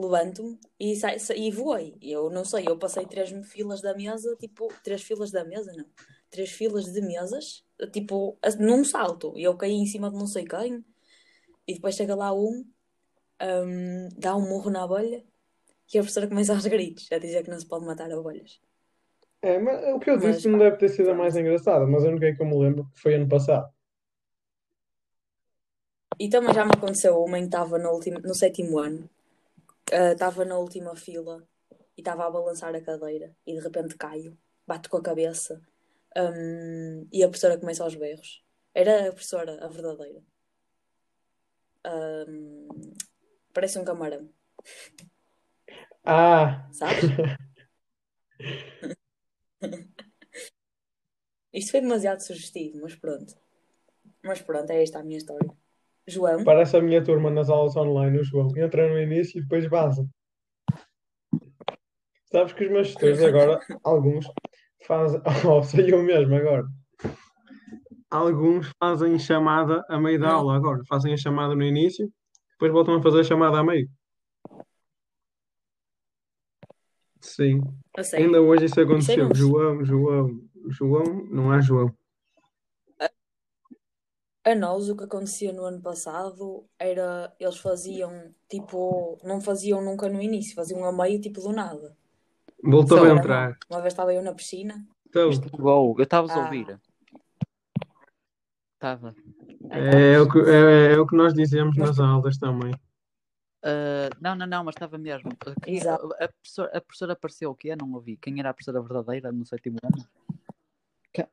Levanto-me 0.00 0.58
e, 0.78 0.96
sa- 0.96 1.34
e 1.34 1.50
voei. 1.50 1.96
Eu 2.00 2.30
não 2.30 2.44
sei, 2.44 2.64
eu 2.68 2.78
passei 2.78 3.04
três 3.06 3.30
filas 3.48 3.80
da 3.80 3.94
mesa, 3.94 4.34
tipo, 4.36 4.68
três 4.82 5.02
filas 5.02 5.30
da 5.30 5.44
mesa, 5.44 5.72
não. 5.76 5.84
Três 6.30 6.50
filas 6.52 6.84
de 6.86 7.00
mesas, 7.00 7.64
tipo, 7.92 8.38
num 8.58 8.84
salto. 8.84 9.32
E 9.36 9.44
eu 9.44 9.56
caí 9.56 9.72
em 9.72 9.86
cima 9.86 10.10
de 10.10 10.16
não 10.16 10.26
sei 10.26 10.44
quem. 10.44 10.84
E 11.66 11.74
depois 11.74 11.94
chega 11.96 12.14
lá 12.14 12.32
um, 12.34 12.64
hum, 13.42 14.08
dá 14.16 14.36
um 14.36 14.48
murro 14.48 14.70
na 14.70 14.84
abelha 14.84 15.24
e 15.92 15.98
a 15.98 16.02
professora 16.02 16.28
começa 16.28 16.52
aos 16.54 16.66
gritos 16.66 17.10
a 17.12 17.18
dizer 17.18 17.42
que 17.44 17.50
não 17.50 17.60
se 17.60 17.66
pode 17.68 17.86
matar 17.86 18.10
abelhas. 18.12 18.60
É, 19.42 19.58
mas 19.58 19.94
o 19.94 19.98
que 20.00 20.10
eu 20.10 20.18
Mas, 20.20 20.36
disse 20.36 20.48
não 20.48 20.58
pá, 20.58 20.64
deve 20.64 20.76
ter 20.78 20.88
sido 20.88 21.10
a 21.10 21.14
mais 21.14 21.36
engraçada, 21.36 21.86
mas 21.86 22.04
a 22.04 22.08
única 22.08 22.34
que 22.34 22.42
eu 22.42 22.46
me 22.46 22.58
lembro 22.58 22.88
que 22.92 23.00
foi 23.00 23.14
ano 23.14 23.28
passado. 23.28 23.72
E 26.18 26.28
também 26.28 26.52
já 26.52 26.64
me 26.64 26.72
aconteceu 26.74 27.22
uma 27.22 27.38
em 27.38 27.42
que 27.42 27.48
estava 27.48 27.78
no, 27.78 27.98
no 27.98 28.34
sétimo 28.34 28.78
ano, 28.78 29.08
ah, 29.92 30.12
estava 30.12 30.44
na 30.44 30.58
última 30.58 30.96
fila 30.96 31.46
e 31.96 32.00
estava 32.00 32.26
a 32.26 32.30
balançar 32.30 32.74
a 32.74 32.80
cadeira 32.80 33.34
e 33.46 33.54
de 33.54 33.60
repente 33.60 33.96
caio, 33.96 34.36
bato 34.66 34.90
com 34.90 34.98
a 34.98 35.02
cabeça 35.02 35.60
hum, 36.18 37.08
e 37.12 37.22
a 37.22 37.28
professora 37.28 37.58
começa 37.58 37.82
aos 37.84 37.94
berros. 37.94 38.42
Era 38.74 39.08
a 39.08 39.12
professora, 39.12 39.64
a 39.64 39.68
verdadeira. 39.68 40.22
Hum, 41.86 42.68
parece 43.52 43.78
um 43.78 43.84
camarão, 43.84 44.28
Ah, 46.04 46.68
sabes? 46.72 47.04
Isto 51.52 51.70
foi 51.72 51.80
demasiado 51.80 52.20
sugestivo, 52.20 52.78
mas 52.82 52.94
pronto. 52.94 53.34
Mas 54.22 54.40
pronto, 54.40 54.70
é 54.70 54.82
esta 54.82 54.98
a 54.98 55.02
minha 55.02 55.18
história. 55.18 55.50
João, 56.06 56.44
Parece 56.44 56.76
a 56.76 56.80
minha 56.80 57.02
turma 57.04 57.30
nas 57.30 57.50
aulas 57.50 57.76
online, 57.76 58.18
o 58.18 58.24
João. 58.24 58.48
Entra 58.56 58.88
no 58.88 58.98
início 59.00 59.38
e 59.38 59.42
depois 59.42 59.68
vaza. 59.68 60.08
Sabes 62.30 62.52
que 62.52 62.64
os 62.64 62.70
meus 62.70 62.92
tutores 62.92 63.20
agora, 63.24 63.60
alguns, 63.82 64.26
fazem. 64.88 65.20
Oh, 65.46 65.62
eu 65.78 66.02
mesmo 66.02 66.34
agora. 66.34 66.66
Alguns 68.10 68.72
fazem 68.80 69.18
chamada 69.18 69.84
a 69.88 70.00
meio 70.00 70.18
da 70.18 70.32
aula 70.32 70.56
agora. 70.56 70.82
Fazem 70.88 71.12
a 71.12 71.16
chamada 71.16 71.54
no 71.54 71.62
início, 71.62 72.10
depois 72.52 72.72
voltam 72.72 72.96
a 72.96 73.02
fazer 73.02 73.20
a 73.20 73.24
chamada 73.24 73.58
a 73.58 73.64
meio. 73.64 73.88
Sim. 77.20 77.60
Ainda 78.14 78.40
hoje 78.40 78.64
isso 78.64 78.80
aconteceu. 78.80 79.28
João, 79.34 79.84
João, 79.84 80.40
João, 80.70 81.04
não 81.30 81.52
há 81.52 81.60
João. 81.60 81.94
A 84.44 84.54
nós, 84.54 84.88
o 84.88 84.96
que 84.96 85.04
acontecia 85.04 85.52
no 85.52 85.64
ano 85.64 85.82
passado 85.82 86.64
era 86.78 87.34
eles 87.38 87.58
faziam 87.58 88.32
tipo, 88.48 89.18
não 89.22 89.42
faziam 89.42 89.82
nunca 89.82 90.08
no 90.08 90.22
início, 90.22 90.54
faziam 90.54 90.82
a 90.86 90.92
meio 90.92 91.20
tipo 91.20 91.42
do 91.42 91.52
nada. 91.52 91.94
Voltou 92.62 93.04
a 93.04 93.10
entrar. 93.10 93.56
Uma 93.70 93.80
vez 93.80 93.92
estava 93.92 94.12
eu 94.12 94.22
na 94.22 94.34
piscina, 94.34 94.86
Então, 95.08 95.30
Isto 95.30 95.48
bugou. 95.50 95.94
Eu 95.98 96.04
estava-vos 96.04 96.36
a 96.36 96.40
Ah. 96.40 96.44
ouvir. 96.44 96.80
Estava. 98.74 99.14
é, 99.70 100.20
o 100.20 100.30
que, 100.30 100.38
é, 100.40 100.92
é 100.94 100.98
o 100.98 101.06
que 101.06 101.16
nós 101.16 101.34
dizemos 101.34 101.76
nas 101.76 101.98
aulas 101.98 102.36
também. 102.38 102.72
Ah, 103.62 104.08
não, 104.20 104.34
não, 104.36 104.46
não, 104.46 104.64
mas 104.64 104.74
estava 104.74 104.96
mesmo. 104.98 105.30
Quem, 105.64 105.74
a, 105.74 105.78
Exato. 105.78 106.06
a 106.20 106.28
professora, 106.28 106.76
a 106.76 106.80
professora 106.80 107.12
apareceu 107.14 107.50
o 107.50 107.54
quê? 107.54 107.74
Não 107.74 107.92
ouvi. 107.94 108.16
Quem 108.16 108.38
era 108.38 108.50
a 108.50 108.54
professora 108.54 108.80
verdadeira 108.82 109.32
no 109.32 109.44
sétimo 109.46 109.78
ano? 109.82 110.06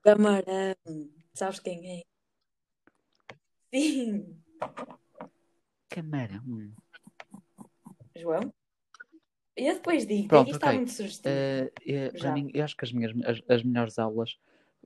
Camarão, 0.02 0.76
sabes 1.34 1.60
quem 1.60 2.00
é? 2.00 2.04
Sim, 3.74 4.42
Camarão. 5.90 6.72
João. 8.16 8.54
E 9.58 9.68
eu 9.68 9.76
depois 9.76 10.06
digo, 10.06 10.28
Pronto, 10.28 10.48
isto 10.48 10.56
está 10.56 10.68
ok. 10.68 10.78
muito 10.78 10.92
sugestivo. 10.92 11.36
Eh, 11.36 12.12
para 12.20 12.34
mim, 12.34 12.52
eu 12.54 12.64
acho 12.64 12.76
que 12.76 12.84
as 12.84 12.92
minhas 12.92 13.14
as, 13.26 13.42
as 13.48 13.64
melhores 13.64 13.98
aulas 13.98 14.38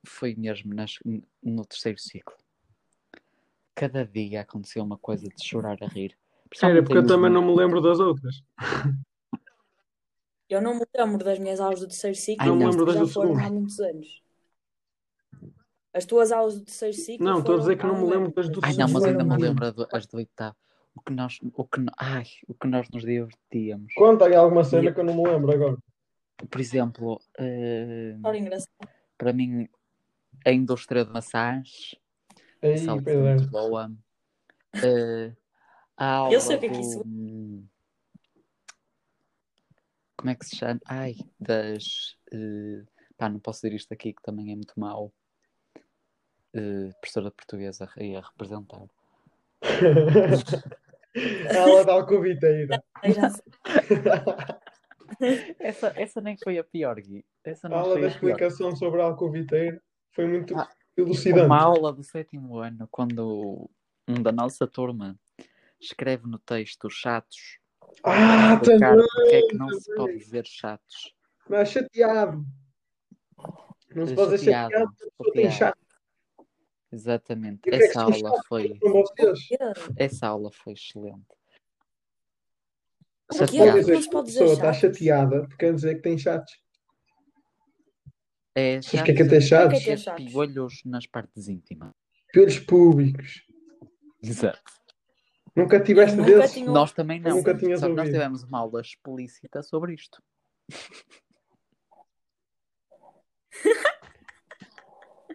foi 0.05 0.35
mesmo 0.35 0.73
nas, 0.73 0.99
no 1.41 1.65
terceiro 1.65 1.99
ciclo. 1.99 2.35
Cada 3.73 4.05
dia 4.05 4.41
aconteceu 4.41 4.83
uma 4.83 4.97
coisa 4.97 5.27
de 5.27 5.43
chorar 5.43 5.77
a 5.81 5.87
rir. 5.87 6.17
Era 6.61 6.83
porque 6.83 6.97
eu 6.97 7.07
também 7.07 7.31
não 7.31 7.43
me 7.45 7.55
lembro 7.55 7.81
das 7.81 7.99
outras. 7.99 8.43
Eu 10.49 10.63
não 10.63 10.73
me 10.73 10.83
lembro 10.97 11.23
das 11.23 11.37
minhas 11.37 11.59
aulas 11.59 11.79
do 11.79 11.87
terceiro 11.87 12.15
ciclo, 12.15 12.43
Ai, 12.43 12.49
não. 12.49 12.55
me 12.57 12.65
lembro 12.65 12.85
das 12.87 12.95
já 12.95 13.01
do 13.01 13.07
foram 13.07 13.29
segundo. 13.35 13.45
há 13.45 13.49
muitos 13.51 13.79
anos. 13.79 14.23
As 15.93 16.05
tuas 16.05 16.31
aulas 16.31 16.55
do 16.55 16.65
terceiro 16.65 16.95
ciclo 16.95 17.23
Não, 17.23 17.37
estou 17.37 17.55
a 17.55 17.59
dizer 17.59 17.77
que 17.77 17.85
não 17.85 18.01
me 18.01 18.09
lembro 18.09 18.31
das 18.31 18.49
do 18.49 18.59
Ai 18.63 18.73
não, 18.73 18.89
mas 18.89 19.03
ainda 19.03 19.23
me 19.23 19.37
lembro 19.37 19.87
as 19.91 20.07
do 20.07 20.17
oitavo. 20.17 20.57
O 20.99 21.01
que 21.01 21.13
nós, 21.13 21.39
o 21.41 21.63
que, 21.63 21.85
ai, 21.97 22.25
o 22.45 22.53
que 22.53 22.67
nós 22.67 22.89
nos 22.89 23.05
divertíamos. 23.05 23.93
Conta 23.93 24.25
aí 24.25 24.35
alguma 24.35 24.65
cena 24.65 24.91
que 24.91 24.99
eu 24.99 25.03
não 25.05 25.15
me 25.15 25.23
lembro 25.23 25.49
agora. 25.49 25.77
Por 26.49 26.59
exemplo, 26.59 27.21
engraçada. 28.35 28.93
para 29.17 29.31
mim, 29.31 29.69
a 30.45 30.51
indústria 30.51 31.05
de 31.05 31.11
maçãs, 31.11 31.95
foi 32.61 33.01
Pedro. 33.01 33.21
muito 33.21 33.49
boa. 33.49 33.89
Eh, 34.83 35.31
a 35.95 36.11
aula 36.15 36.33
Eu 36.33 36.41
sei 36.41 36.57
o 36.57 36.59
que 36.59 36.65
é 36.65 36.69
que 36.69 36.81
isso 36.81 37.01
Como 40.17 40.29
é 40.29 40.35
que 40.35 40.45
se 40.45 40.57
chama? 40.57 40.81
Ai, 40.85 41.15
das. 41.39 42.17
eh, 42.33 42.83
pá, 43.17 43.29
não 43.29 43.39
posso 43.39 43.61
dizer 43.61 43.73
isto 43.73 43.93
aqui 43.93 44.11
que 44.13 44.21
também 44.21 44.51
é 44.51 44.55
muito 44.55 44.77
mau. 44.77 45.13
Eh, 46.53 46.89
professora 46.99 47.31
portuguesa 47.31 47.89
aí 47.95 48.17
a 48.17 48.21
representar. 48.21 48.85
Ela 51.15 51.83
da 51.85 51.93
alcoviteira. 51.93 52.81
Eu 53.03 53.11
já 53.13 53.29
sei. 53.29 53.43
Essa, 55.59 55.91
essa 55.95 56.21
nem 56.21 56.37
foi 56.37 56.57
a 56.59 56.63
pior, 56.63 56.95
Gui. 57.01 57.25
Essa 57.43 57.67
A 57.67 57.69
não 57.69 57.77
aula 57.79 57.93
foi 57.93 58.01
da 58.01 58.07
a 58.07 58.11
pior. 58.11 58.29
explicação 58.29 58.75
sobre 58.75 59.01
a 59.01 59.05
alcoviteira 59.05 59.81
foi 60.11 60.27
muito 60.27 60.55
Ah, 60.55 60.69
elucidante. 60.95 61.45
Uma 61.47 61.61
aula 61.63 61.91
do 61.91 62.03
sétimo 62.03 62.57
ano, 62.59 62.87
quando 62.91 63.69
um 64.07 64.21
da 64.21 64.31
nossa 64.31 64.67
turma 64.67 65.19
escreve 65.81 66.27
no 66.27 66.37
texto 66.37 66.89
chatos, 66.91 67.57
Ah, 68.03 68.59
também! 68.63 69.03
porque 69.15 69.35
é 69.35 69.41
que 69.47 69.55
não 69.57 69.69
se 69.71 69.93
pode 69.95 70.17
dizer 70.17 70.45
chatos. 70.45 71.13
Mas 71.49 71.69
chateado. 71.71 72.45
Não 73.95 74.05
se 74.05 74.13
pode 74.13 74.31
dizer 74.37 74.51
Chateado, 74.51 74.71
chateado, 74.71 74.89
porque 74.93 75.03
a 75.03 75.09
pessoa 75.09 75.33
tem 75.33 75.51
chateado. 75.51 75.77
Exatamente. 76.91 77.61
Que 77.61 77.69
é 77.69 77.77
que 77.77 77.83
Essa 77.85 78.01
aula 78.03 78.41
foi, 78.47 78.79
essa 79.97 80.27
aula 80.27 80.51
foi 80.51 80.73
excelente. 80.73 81.25
O 83.31 83.37
Não 83.37 83.45
se 83.47 83.51
quê? 83.51 83.57
pode 83.59 83.59
Chateado. 83.59 83.79
dizer 83.79 84.09
que 84.09 84.17
a 84.17 84.23
pessoa 84.23 84.53
está 84.53 84.73
chateada 84.73 85.41
porque 85.41 85.55
quer 85.57 85.73
dizer 85.75 85.95
que 85.95 86.01
tem 86.01 86.17
chatos. 86.17 86.59
É 88.55 88.79
o 88.79 89.03
que 89.05 89.11
é 89.11 89.15
que 89.15 89.21
é 89.21 89.27
ter 89.27 89.41
chatos 89.41 89.79
O 89.79 89.81
que 89.81 89.83
é 89.83 89.83
que 89.83 89.89
é 89.91 89.93
é 89.93 89.97
chatos? 89.97 90.25
piolhos 90.25 90.81
nas 90.83 91.05
partes 91.05 91.47
íntimas. 91.47 91.93
Pelos 92.33 92.59
públicos. 92.59 93.45
Exato. 94.21 94.59
Nunca 95.55 95.79
tiveste 95.79 96.17
nunca 96.17 96.37
desses? 96.37 96.53
tinha- 96.53 96.71
Nós 96.71 96.91
também 96.91 97.19
não. 97.19 97.37
Nunca 97.37 97.55
tinhas 97.55 97.79
Só 97.79 97.87
que 97.87 97.93
nós 97.93 98.07
tivemos 98.09 98.43
uma 98.43 98.59
aula 98.59 98.81
explícita 98.81 99.61
sobre 99.61 99.93
isto. 99.93 100.21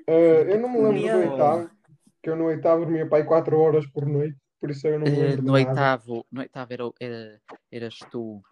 Eh, 0.07 0.55
eu 0.55 0.61
não 0.61 0.69
me 0.69 0.79
lembro 0.83 1.11
do 1.11 1.19
oitavo, 1.19 1.71
que 2.23 2.31
eu 2.31 2.37
no 2.37 2.45
oitavo 2.45 2.85
dormia 2.85 3.09
para 3.09 3.19
aí 3.19 3.25
4 3.25 3.59
horas 3.59 3.87
por 3.87 4.07
noite, 4.07 4.37
por 4.61 4.71
isso 4.71 4.87
eu 4.87 4.99
não 4.99 5.07
me 5.07 5.13
Eh, 5.17 5.21
lembro 5.21 5.43
de 5.43 5.47
no 5.47 5.53
nada. 5.53 5.69
oitavo, 5.71 6.27
no 6.31 6.41
oitavo 6.41 6.73
era, 6.73 6.85
era- 7.01 7.41
eras 7.71 7.99
tu 8.11 8.43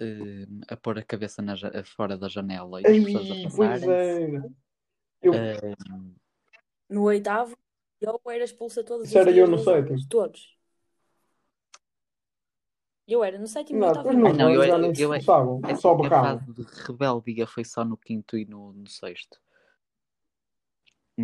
eh, 0.00 0.46
a 0.68 0.76
pôr 0.76 0.98
a 0.98 1.02
cabeça 1.04 1.42
na 1.42 1.54
fora 1.84 2.16
da 2.16 2.28
janela 2.28 2.80
e 2.80 2.86
as 2.86 2.98
pessoas 2.98 3.30
a 3.30 3.34
Ai, 3.34 3.50
pois 3.54 3.60
era. 3.82 4.50
Eu, 5.22 5.32
No 6.88 7.02
oitavo, 7.04 7.56
eu 8.00 8.20
era 8.30 8.44
expulsa 8.44 8.82
todos 8.82 9.14
era 9.14 9.30
dias 9.32 9.36
eu 9.38 9.46
no 9.46 9.58
sétimo. 9.58 9.98
Todos. 10.08 10.58
Eu 13.06 13.22
era 13.22 13.38
no 13.38 13.46
sétimo 13.46 13.78
e 13.78 13.80
não, 13.80 13.88
oitavo. 13.88 14.08
depois 14.08 14.16
não. 14.16 14.22
não, 14.22 14.30
Ai, 14.30 14.36
não, 14.36 14.50
eu- 14.50 14.78
nem 14.78 14.90
eu- 14.90 14.96
eu- 14.96 15.14
expulsavam, 15.14 15.60
essa 15.64 15.80
só 15.82 15.94
minha 15.94 16.08
berravam. 16.08 16.38
fase 16.40 16.52
de 16.54 16.62
rebeldia 16.86 17.46
foi 17.46 17.64
só 17.64 17.84
no 17.84 17.96
quinto 17.96 18.36
e 18.38 18.44
no, 18.44 18.72
no 18.72 18.88
sexto. 18.88 19.38
Mas 19.38 19.51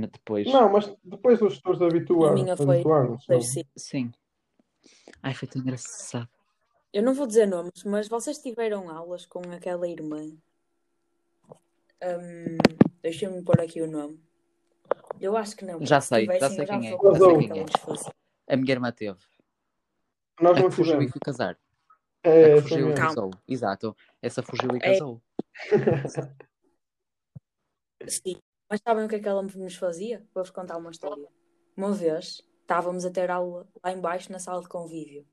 depois, 0.06 0.46
Não, 0.46 0.70
mas 0.70 0.94
depois 1.02 1.40
os 1.42 1.54
gestores 1.54 1.80
habituaram, 1.82 2.37
A 2.40 2.42
minha 2.42 2.56
foi- 2.56 2.82
sim. 3.42 3.64
sim. 3.76 4.12
Ai, 5.22 5.34
foi 5.34 5.48
tão 5.48 5.61
engraçado. 5.61 6.28
Eu 6.92 7.02
não 7.02 7.12
vou 7.12 7.26
dizer 7.26 7.46
nomes, 7.46 7.82
mas 7.84 8.08
vocês 8.08 8.38
tiveram 8.38 8.88
aulas 8.88 9.26
com 9.26 9.40
aquela 9.52 9.88
irmã. 9.88 10.30
Hum, 12.02 12.58
Deixa-me 13.02 13.42
pôr 13.42 13.61
aqui 13.61 13.80
o 13.82 13.90
nome. 13.90 14.20
Eu 15.20 15.37
acho 15.37 15.56
que 15.56 15.64
não. 15.64 15.84
Já 15.84 16.00
Se 16.00 16.08
sei, 16.08 16.26
já 16.38 16.48
sei 16.50 16.64
quem 16.66 16.88
é, 16.88 16.90
já 16.90 17.18
sei 17.18 17.38
quem 17.48 17.61
é 17.61 17.64
é. 17.64 18.54
A 18.54 18.56
minha 18.56 18.72
irmã 18.72 18.92
teve. 18.92 19.18
Nós 20.40 20.56
A 20.56 20.61
não 20.62 20.68
que 20.70 20.76
fugiu 20.76 21.02
e 21.02 21.08
foi 21.08 21.20
casar. 21.20 21.58
É, 22.22 22.54
a 22.54 22.62
fugiu 22.62 22.90
e 22.90 22.94
casou. 22.94 23.30
Exato. 23.46 23.96
Essa 24.22 24.42
fugiu 24.42 24.70
e 24.74 24.78
É. 24.78 24.80
casou. 24.80 25.20
Sim. 28.06 28.40
Mas 28.70 28.81
sabem 28.83 29.04
o 29.04 29.09
que 29.09 29.16
é 29.16 29.18
que 29.20 29.28
ela 29.28 29.42
nos 29.42 29.74
fazia? 29.76 30.24
Vou-vos 30.35 30.50
contar 30.50 30.76
uma 30.76 30.90
história. 30.90 31.28
Uma 31.76 31.92
vez 31.92 32.42
estávamos 32.61 33.04
a 33.04 33.11
ter 33.11 33.31
aula 33.31 33.66
lá 33.83 33.92
embaixo 33.92 34.31
na 34.31 34.38
sala 34.38 34.61
de 34.62 34.68
convívio. 34.68 35.26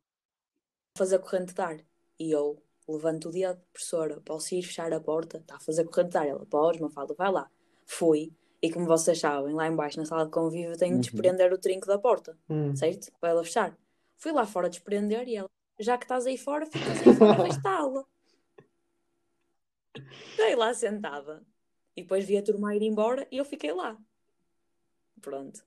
A 0.96 1.00
fazer 1.00 1.20
corrente 1.20 1.54
de 1.54 1.62
ar. 1.62 1.78
E 2.18 2.32
eu 2.32 2.62
levanto 2.88 3.28
o 3.28 3.32
dedo, 3.32 3.60
professora, 3.74 4.22
posso 4.22 4.56
ir 4.56 4.64
fechar 4.64 4.94
a 4.94 5.00
porta? 5.02 5.38
Está 5.38 5.56
a 5.56 5.60
fazer 5.60 5.84
corrente 5.86 6.12
de 6.12 6.18
ar. 6.18 6.28
Ela, 6.28 6.46
pode, 6.46 6.82
Mafalda, 6.82 7.14
vai 7.14 7.32
lá. 7.32 7.50
Fui. 7.86 8.32
E 8.62 8.72
como 8.72 8.86
vocês 8.86 9.20
sabem, 9.20 9.54
lá 9.54 9.68
embaixo 9.68 10.00
na 10.00 10.06
sala 10.06 10.26
de 10.26 10.32
convívio 10.32 10.78
tenho 10.78 10.92
de 10.94 10.96
Uhum. 10.96 11.02
desprender 11.14 11.52
o 11.54 11.58
trinco 11.58 11.88
da 11.88 12.00
porta. 12.00 12.38
Hum. 12.50 12.76
certo? 12.76 13.12
Para 13.20 13.30
ela 13.32 13.44
fechar. 13.44 13.78
Fui 14.18 14.32
lá 14.32 14.46
fora 14.46 14.70
desprender 14.70 15.28
e 15.28 15.36
ela, 15.36 15.50
já 15.78 15.98
que 15.98 16.06
estás 16.06 16.26
aí 16.26 16.38
fora, 16.38 16.66
ficas 16.66 17.06
aí 17.06 17.14
fora 17.16 17.44
desta 17.44 17.70
aula. 17.70 18.06
Fiquei 20.32 20.56
lá 20.56 20.74
sentada. 20.74 21.44
E 21.96 22.02
depois 22.02 22.26
vi 22.26 22.38
a 22.38 22.44
turma 22.44 22.76
ir 22.76 22.82
embora 22.84 23.28
e 23.32 23.38
eu 23.38 23.46
fiquei 23.46 23.72
lá. 23.72 23.98
Pronto. 25.22 25.64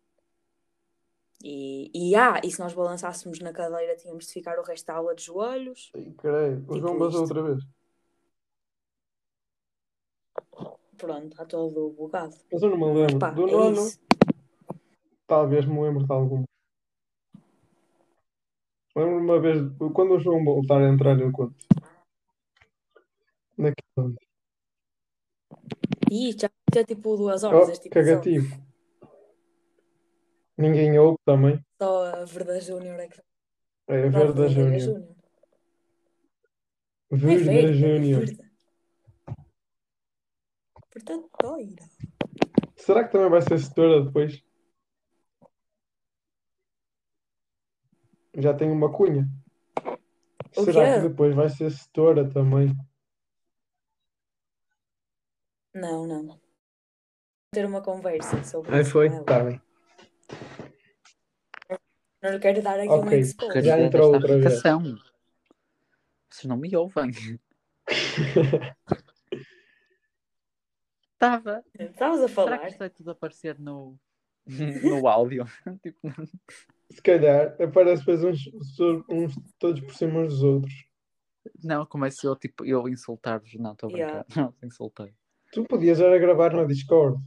E, 1.42 1.90
e, 1.94 2.16
ah, 2.16 2.40
e 2.44 2.50
se 2.50 2.58
nós 2.58 2.74
balançássemos 2.74 3.38
na 3.38 3.52
cadeira, 3.52 3.96
tínhamos 3.96 4.26
de 4.26 4.32
ficar 4.32 4.58
o 4.58 4.62
resto 4.62 4.86
da 4.86 4.94
aula 4.96 5.14
de 5.14 5.24
joelhos. 5.24 5.90
Creio. 6.18 6.56
O 6.56 6.60
Tipo 6.60 6.78
João 6.80 6.98
basou 6.98 7.22
outra 7.22 7.42
vez. 7.42 7.64
Pronto, 10.96 11.28
está 11.28 11.44
todo 11.46 11.90
bugado. 11.90 12.34
Mas 12.52 12.62
eu 12.62 12.70
não 12.70 12.76
me 12.76 13.00
lembro. 13.00 13.18
Pá, 13.20 13.30
Do 13.30 13.48
é 13.48 13.52
nono, 13.52 13.86
isso. 13.86 14.00
talvez 15.28 15.64
me 15.64 15.80
lembro 15.80 16.04
de 16.04 16.12
algum. 16.12 16.42
Lembro-me 18.96 19.20
uma 19.24 19.40
vez, 19.40 19.58
quando 19.94 20.14
o 20.14 20.18
João 20.18 20.44
voltar 20.44 20.80
a 20.82 20.88
entrar, 20.88 21.18
eu 21.20 21.30
conto. 21.30 21.54
Naquele. 23.56 24.27
Ih, 26.10 26.32
já 26.38 26.50
ter 26.72 26.84
tipo 26.84 27.16
duas 27.16 27.44
horas 27.44 27.68
Oh, 27.68 27.72
este 27.72 27.88
episódio. 27.88 28.16
cagativo. 28.16 28.68
Ninguém 30.56 30.98
ouve 30.98 31.18
também. 31.24 31.64
Só 31.80 32.06
a 32.06 32.24
Verda 32.24 32.60
Júnior 32.60 32.98
é 32.98 33.08
que 33.08 33.20
É 33.88 34.08
Nova 34.10 34.32
Verda 34.32 34.48
Júnior. 34.48 35.08
É 37.10 37.16
Verda 37.16 37.72
Júnior. 37.72 38.24
Verda. 38.26 38.48
Portanto, 40.90 41.28
doira. 41.40 41.84
Será 42.76 43.04
que 43.04 43.12
também 43.12 43.30
vai 43.30 43.42
ser 43.42 43.58
setora 43.58 44.02
depois? 44.04 44.42
Já 48.36 48.54
tem 48.54 48.70
uma 48.70 48.92
cunha. 48.92 49.28
O 50.56 50.64
Será 50.64 50.84
quê? 50.94 51.00
que 51.02 51.08
depois 51.08 51.34
vai 51.34 51.48
ser 51.50 51.70
setora 51.70 52.28
também? 52.28 52.74
Não, 55.78 56.06
não. 56.06 56.40
Ter 57.52 57.64
uma 57.64 57.80
conversa 57.80 58.42
sobre 58.42 58.74
Aí 58.74 58.84
foi? 58.84 59.08
Tá 59.24 59.44
bem. 59.44 59.60
Não 62.20 62.32
lhe 62.32 62.38
quero 62.40 62.60
dar 62.62 62.80
aqui 62.80 62.88
um 62.88 62.94
Ok, 62.94 63.18
expose. 63.20 63.52
Quero 63.52 63.64
Já 63.64 63.80
entrou 63.80 64.14
esta 64.16 64.16
outra 64.16 64.50
vez. 64.50 64.62
Vocês 66.28 66.44
não 66.44 66.56
me 66.56 66.74
ouvem. 66.76 67.10
Estava. 71.14 71.64
Estavas 71.78 72.20
a 72.20 72.28
Será 72.28 72.28
que 72.28 72.34
falar? 72.34 72.68
isto 72.68 72.78
vai 72.78 72.90
tudo 72.90 73.10
aparecer 73.12 73.58
no, 73.58 73.98
no 74.46 75.08
áudio? 75.08 75.46
tipo, 75.82 75.98
Se 76.90 77.02
calhar 77.02 77.56
aparece 77.62 78.04
depois 78.04 78.24
uns, 78.24 78.50
uns 79.08 79.34
todos 79.58 79.80
por 79.80 79.94
cima 79.94 80.20
uns 80.20 80.34
dos 80.34 80.42
outros. 80.42 80.74
não, 81.62 81.86
começo 81.86 82.26
eu, 82.26 82.34
tipo, 82.36 82.64
eu 82.64 82.88
insultar-vos. 82.88 83.54
Não, 83.54 83.72
estou 83.72 83.88
a 83.88 83.92
brincar. 83.92 84.26
Yeah. 84.30 84.34
Não, 84.36 84.54
insultei. 84.62 85.14
Tu 85.52 85.64
podias 85.64 86.00
era 86.00 86.18
gravar 86.18 86.52
na 86.52 86.64
Discord. 86.64 87.18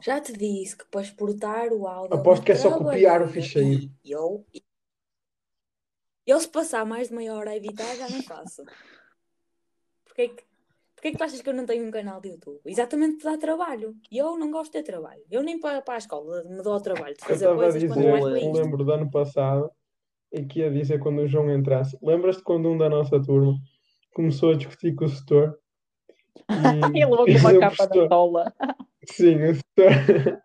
Já 0.00 0.20
te 0.20 0.32
disse 0.32 0.76
que 0.76 0.84
para 0.86 1.00
exportar 1.00 1.72
o 1.72 1.86
áudio. 1.86 2.16
Aposto 2.16 2.44
que 2.44 2.52
é 2.52 2.54
só 2.54 2.76
copiar 2.76 3.22
o 3.22 3.28
ficheiro. 3.28 3.90
Eu. 4.04 4.44
Eu, 6.26 6.40
se 6.40 6.48
passar 6.48 6.84
mais 6.84 7.08
de 7.08 7.14
meia 7.14 7.34
hora 7.34 7.50
a 7.50 7.56
editar, 7.56 7.94
já 7.96 8.08
não 8.08 8.22
faço. 8.22 8.64
Porquê 10.06 10.28
que, 10.28 10.44
porquê 10.94 11.10
que 11.10 11.18
tu 11.18 11.24
achas 11.24 11.42
que 11.42 11.48
eu 11.48 11.54
não 11.54 11.66
tenho 11.66 11.86
um 11.86 11.90
canal 11.90 12.20
de 12.20 12.30
YouTube? 12.30 12.60
Exatamente 12.64 13.22
dar 13.22 13.36
trabalho. 13.38 13.94
E 14.10 14.16
eu 14.16 14.38
não 14.38 14.50
gosto 14.50 14.72
de 14.72 14.78
ter 14.78 14.84
trabalho. 14.84 15.22
Eu 15.30 15.42
nem 15.42 15.60
para, 15.60 15.82
para 15.82 15.94
a 15.94 15.98
escola 15.98 16.42
me 16.44 16.62
dou 16.62 16.74
o 16.74 16.80
trabalho 16.80 17.14
de 17.14 17.22
Eu 17.22 17.28
fazer 17.28 17.46
a 17.48 17.54
coisas 17.54 17.80
dizer, 17.80 17.94
quanto 17.94 18.08
mais 18.08 18.42
isto. 18.42 18.52
lembro 18.52 18.84
do 18.84 18.92
ano 18.92 19.10
passado 19.10 19.70
e 20.32 20.44
que 20.44 20.60
ia 20.60 20.70
dizer 20.70 20.98
quando 20.98 21.18
o 21.20 21.26
João 21.28 21.50
entrasse. 21.50 21.98
Lembras-te 22.02 22.42
quando 22.42 22.70
um 22.70 22.76
da 22.78 22.88
nossa 22.88 23.20
turma 23.22 23.54
começou 24.14 24.52
a 24.52 24.56
discutir 24.56 24.94
com 24.94 25.04
o 25.04 25.08
setor? 25.08 25.58
E, 26.48 26.52
Ele 26.96 27.04
levou 27.06 27.26
com 27.26 27.32
uma 27.32 27.60
capa 27.60 27.86
na 27.86 28.08
tola. 28.08 28.54
Sim, 29.06 29.36
o 29.44 29.54
setor, 29.54 30.42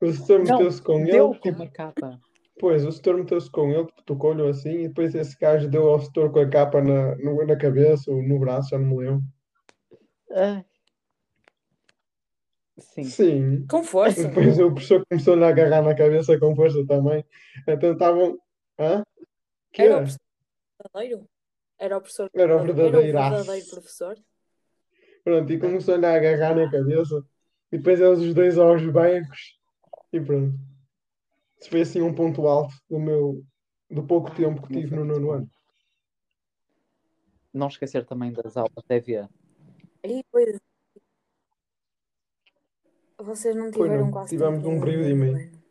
o 0.00 0.12
setor 0.12 0.38
meteu-se 0.40 0.82
com 0.82 1.04
deu 1.04 1.30
ele, 1.30 1.38
com 1.38 1.40
tipo, 1.40 1.62
uma 1.62 1.70
capa. 1.70 2.20
Pois, 2.58 2.84
o 2.84 2.92
setor 2.92 3.18
meteu-se 3.18 3.50
com 3.50 3.70
ele, 3.70 3.86
tocou-lhe 4.06 4.48
assim, 4.48 4.82
e 4.84 4.88
depois 4.88 5.14
esse 5.14 5.36
gajo 5.38 5.68
deu 5.68 5.88
ao 5.90 6.00
setor 6.00 6.30
com 6.32 6.40
a 6.40 6.48
capa 6.48 6.80
na, 6.80 7.16
no- 7.16 7.44
na 7.46 7.56
cabeça 7.56 8.10
ou 8.10 8.22
no 8.22 8.38
braço, 8.38 8.70
já 8.70 8.78
não 8.78 8.86
me 8.86 8.96
lembro. 8.98 9.22
Ah. 10.30 10.64
Sim. 12.78 13.04
Sim. 13.04 13.66
Com 13.68 13.80
E 13.80 13.84
força. 13.84 14.28
depois 14.28 14.58
o 14.58 14.70
professor 14.72 15.04
começou-lhe 15.08 15.44
a 15.44 15.48
agarrar 15.48 15.82
na 15.82 15.94
cabeça 15.94 16.38
com 16.38 16.54
força 16.56 16.84
também. 16.86 17.24
Então 17.68 17.92
estavam. 17.92 18.38
Hã? 18.78 19.02
Que 19.72 19.82
Era 19.82 19.94
o 19.94 19.96
é? 19.96 20.00
professor 20.00 20.20
verdadeiro? 20.82 21.28
Era 21.82 21.96
o 21.96 22.00
professor 22.00 22.30
Era 22.32 22.54
o 22.54 22.60
Era 22.60 22.62
o 22.62 22.74
verdadeiro 22.74 23.66
professor? 23.68 24.16
Pronto, 25.24 25.52
e 25.52 25.58
começou-lhe 25.58 26.06
a 26.06 26.14
agarrar 26.14 26.54
na 26.54 26.70
cabeça. 26.70 27.26
E 27.72 27.76
depois 27.76 28.00
eles 28.00 28.20
os 28.20 28.32
dois 28.32 28.56
aos 28.56 28.86
bancos. 28.86 29.58
E 30.12 30.20
pronto. 30.20 30.54
Isso 31.60 31.70
foi 31.70 31.80
assim 31.80 32.00
um 32.00 32.14
ponto 32.14 32.46
alto 32.46 32.72
do 32.88 33.00
meu. 33.00 33.44
do 33.90 34.06
pouco 34.06 34.32
tempo 34.32 34.62
que 34.62 34.72
tive 34.72 34.94
no 34.94 35.04
nono 35.04 35.32
ano. 35.32 35.50
Não 37.52 37.66
esquecer 37.66 38.06
também 38.06 38.32
das 38.32 38.56
aulas 38.56 38.84
de 38.88 38.94
EVA. 38.94 39.28
E 40.04 40.18
depois. 40.18 40.60
Vocês 43.18 43.56
não 43.56 43.72
Foi, 43.72 43.88
tiveram 43.88 44.04
não. 44.04 44.12
quase 44.12 44.30
Tivemos 44.30 44.64
um 44.64 44.78
período 44.80 45.08
e 45.08 45.14
meio. 45.14 45.61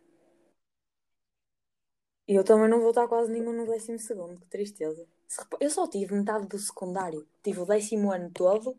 E 2.31 2.35
eu 2.35 2.45
também 2.45 2.69
não 2.69 2.79
vou 2.79 2.91
estar 2.91 3.09
quase 3.09 3.29
nenhum 3.29 3.51
no 3.51 3.65
décimo 3.67 3.99
segundo, 3.99 4.39
que 4.39 4.47
tristeza. 4.47 5.05
Eu 5.59 5.69
só 5.69 5.85
tive 5.85 6.15
metade 6.15 6.47
do 6.47 6.57
secundário. 6.57 7.27
Tive 7.43 7.59
o 7.59 7.65
décimo 7.65 8.09
ano 8.09 8.31
todo 8.33 8.73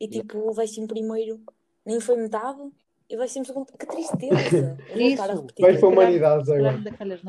e 0.00 0.08
tipo 0.08 0.50
o 0.50 0.52
décimo 0.52 0.88
primeiro 0.88 1.40
nem 1.84 2.00
foi 2.00 2.16
metade. 2.16 2.68
E 3.08 3.14
o 3.14 3.20
décimo 3.20 3.44
segundo, 3.44 3.66
que 3.66 3.86
tristeza! 3.86 4.34
Eu 4.90 4.96
vou 4.98 5.06
estar 5.06 5.30
a 5.30 5.34
Isso. 5.34 5.40
repetir. 5.42 5.62
Vais 5.64 5.78
para 5.78 5.88
Humanidades 5.88 6.48
agora. 6.50 6.82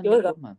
Eu 0.03 0.13
agora-. 0.13 0.57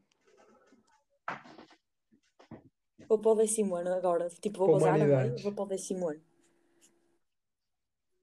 Vou 3.09 3.19
para 3.19 3.31
o 3.33 3.35
décimo 3.35 3.75
ano 3.75 3.93
agora. 3.95 4.29
Tipo, 4.41 4.59
vou 4.59 4.67
Para 4.69 4.75
bazar 4.79 4.95
a 4.95 4.99
meio, 4.99 5.11
Humanidades. 5.11 5.43
vou 5.43 5.53
para 5.53 5.65
o 5.65 5.67
décimo 5.67 6.09
ano. 6.11 6.21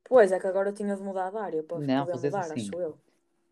Pois 0.07 0.31
é 0.31 0.39
que 0.39 0.47
agora 0.47 0.69
eu 0.69 0.73
tinha 0.73 0.95
de 0.95 1.01
mudar 1.03 1.29
de 1.29 1.37
área 1.37 1.61
para 1.61 1.77
Não, 1.79 2.05
poder 2.05 2.27
mudar, 2.27 2.39
assim. 2.39 2.53
acho 2.53 2.79
eu. 2.79 2.97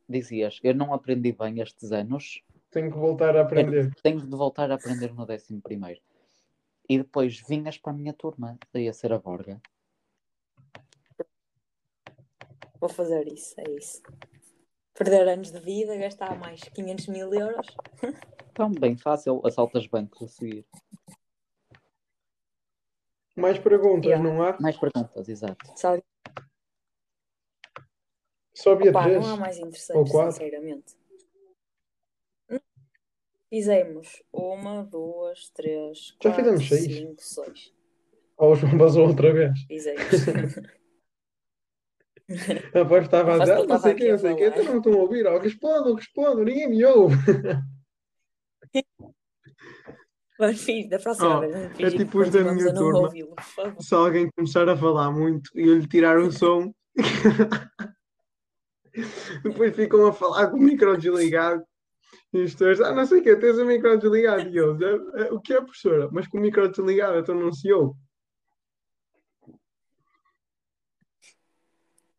Dizias, 0.08 0.62
eu 0.63 0.73
não 0.73 0.93
aprendi 0.93 1.34
bem 1.34 1.60
estes 1.60 1.91
anos, 1.91 2.41
Tenho 2.73 2.91
que 2.91 2.97
voltar 2.97 3.38
a 3.38 3.41
aprender. 3.41 3.93
tenho 4.01 4.19
de 4.21 4.36
voltar 4.36 4.71
a 4.71 4.75
aprender 4.75 5.13
no 5.13 5.25
décimo 5.25 5.62
primeiro. 5.62 6.01
E 6.89 6.97
depois 6.97 7.39
vinhas 7.47 7.77
para 7.77 7.93
a 7.93 7.95
minha 7.95 8.13
turma, 8.13 8.57
daí 8.73 8.89
a 8.89 8.93
ser 8.93 9.13
a 9.13 9.19
Borga. 9.19 9.62
Vou 12.79 12.89
fazer 12.89 13.27
isso, 13.31 13.53
é 13.59 13.69
isso. 13.71 14.01
Perder 14.93 15.27
anos 15.27 15.51
de 15.51 15.59
vida, 15.59 15.95
gastar 15.95 16.38
mais 16.38 16.62
500 16.62 17.07
mil 17.07 17.33
euros. 17.33 17.67
Tão 18.53 18.71
bem 18.71 18.97
fácil, 18.97 19.41
assaltas 19.45 19.88
bancos 19.88 20.21
a 20.23 20.27
seguir. 20.27 20.65
Mais 23.36 23.57
perguntas, 23.57 24.05
Yeah. 24.05 24.23
não 24.29 24.43
há? 24.43 24.57
Mais 24.59 24.77
perguntas, 24.77 25.27
exato. 25.29 25.57
Só 28.55 28.73
havia 28.73 28.91
Opa, 28.91 29.03
três. 29.03 29.25
não 29.25 29.33
há 29.33 29.38
mais 29.38 29.57
Ou 29.57 29.67
interessantes, 29.67 30.12
quatro. 30.12 30.31
sinceramente. 30.33 30.95
Fizemos 33.53 34.07
uma, 34.33 34.81
duas, 34.83 35.51
três, 35.51 36.15
Já 36.23 36.31
quatro, 36.31 36.43
fizemos 36.43 36.67
seis. 36.67 36.81
cinco, 36.97 37.21
seis. 37.21 37.71
Ou 38.35 38.53
o 38.53 38.55
João 38.55 38.75
vazou 38.79 39.07
outra 39.07 39.31
vez. 39.31 39.51
Fizemos. 39.67 40.01
Após 42.73 43.03
estava 43.05 43.35
a 43.35 43.37
Mas 43.37 43.47
dizer, 43.49 43.59
eu 43.59 43.63
"Ah, 43.63 43.67
não 43.67 43.79
sei 43.79 43.93
quem, 43.93 44.09
não 44.11 44.17
sei 44.17 44.31
a 44.31 44.35
quem, 44.35 44.47
então 44.47 44.63
não 44.63 44.77
estão 44.77 44.93
a 44.93 44.97
ouvir. 44.97 45.27
Oh, 45.27 45.37
respondam, 45.37 45.93
respondam, 45.93 46.43
ninguém 46.43 46.67
me 46.67 46.83
ouve. 46.83 47.15
Vamos 50.39 50.63
fingir, 50.63 50.89
da 50.89 50.97
próxima 50.97 51.37
Oh, 51.37 51.41
vez. 51.41 51.53
É 51.79 51.91
tipo 51.95 52.21
os 52.21 52.31
da 52.31 52.39
minha 52.55 52.71
a 52.71 52.73
turma. 52.73 53.11
Se 53.79 53.93
alguém 53.93 54.31
começar 54.35 54.67
a 54.67 54.75
falar 54.75 55.11
muito 55.11 55.51
e 55.53 55.61
eu 55.67 55.77
lhe 55.77 55.87
tirar 55.87 56.17
o 56.17 56.31
som, 56.31 56.73
depois 59.43 59.75
ficam 59.75 60.07
a 60.07 60.11
falar 60.11 60.47
com 60.49 60.57
o 60.57 60.59
micro 60.59 60.97
desligado. 60.97 61.63
Professores, 62.32 62.82
ah, 62.82 62.93
não 62.93 63.06
sei 63.06 63.19
o 63.19 63.23
que, 63.23 63.36
tens 63.36 63.58
o 63.58 63.65
micro 63.65 63.97
desligado. 63.97 64.49
E 64.49 64.58
eles, 64.58 64.82
"É- 64.82 65.21
é- 65.28 65.32
o 65.34 65.39
que 65.39 65.54
é, 65.54 65.62
professora? 65.62 66.10
Mas 66.12 66.28
com 66.28 66.38
o 66.38 66.41
micro 66.41 66.67
desligado, 66.69 67.19
então 67.19 67.36
não 67.36 67.52
se 67.52 67.71
ouve. 67.71 67.97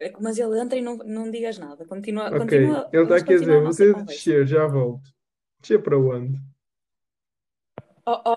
É 0.00 0.12
Mas 0.20 0.38
ele 0.38 0.60
entra 0.60 0.76
e 0.78 0.82
não, 0.82 0.96
não 0.98 1.30
digas 1.30 1.56
nada. 1.58 1.84
Continua, 1.86 2.26
Ok, 2.26 2.38
continua, 2.40 2.90
ele 2.92 3.02
está 3.04 3.16
aqui 3.16 3.34
a 3.34 3.38
dizer, 3.38 3.58
conversa. 3.62 4.04
descer, 4.04 4.46
já 4.46 4.66
volto. 4.66 5.08
Descer 5.60 5.82
para 5.82 5.98
onde? 5.98 6.38
Oh, 8.06 8.20
oh. 8.32 8.36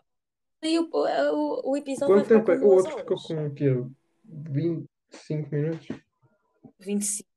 E 0.63 0.79
o, 0.79 0.89
o, 0.91 1.71
o 1.71 1.77
episódio 1.77 2.15
Quanto 2.15 2.27
tempo 2.27 2.51
é? 2.51 2.57
O 2.59 2.67
outro 2.67 2.97
ficou 2.97 3.17
horas. 3.17 3.27
com 3.27 3.47
o 3.47 3.53
quê? 3.53 3.85
25 4.25 5.55
minutos? 5.55 5.87
25. 6.79 7.29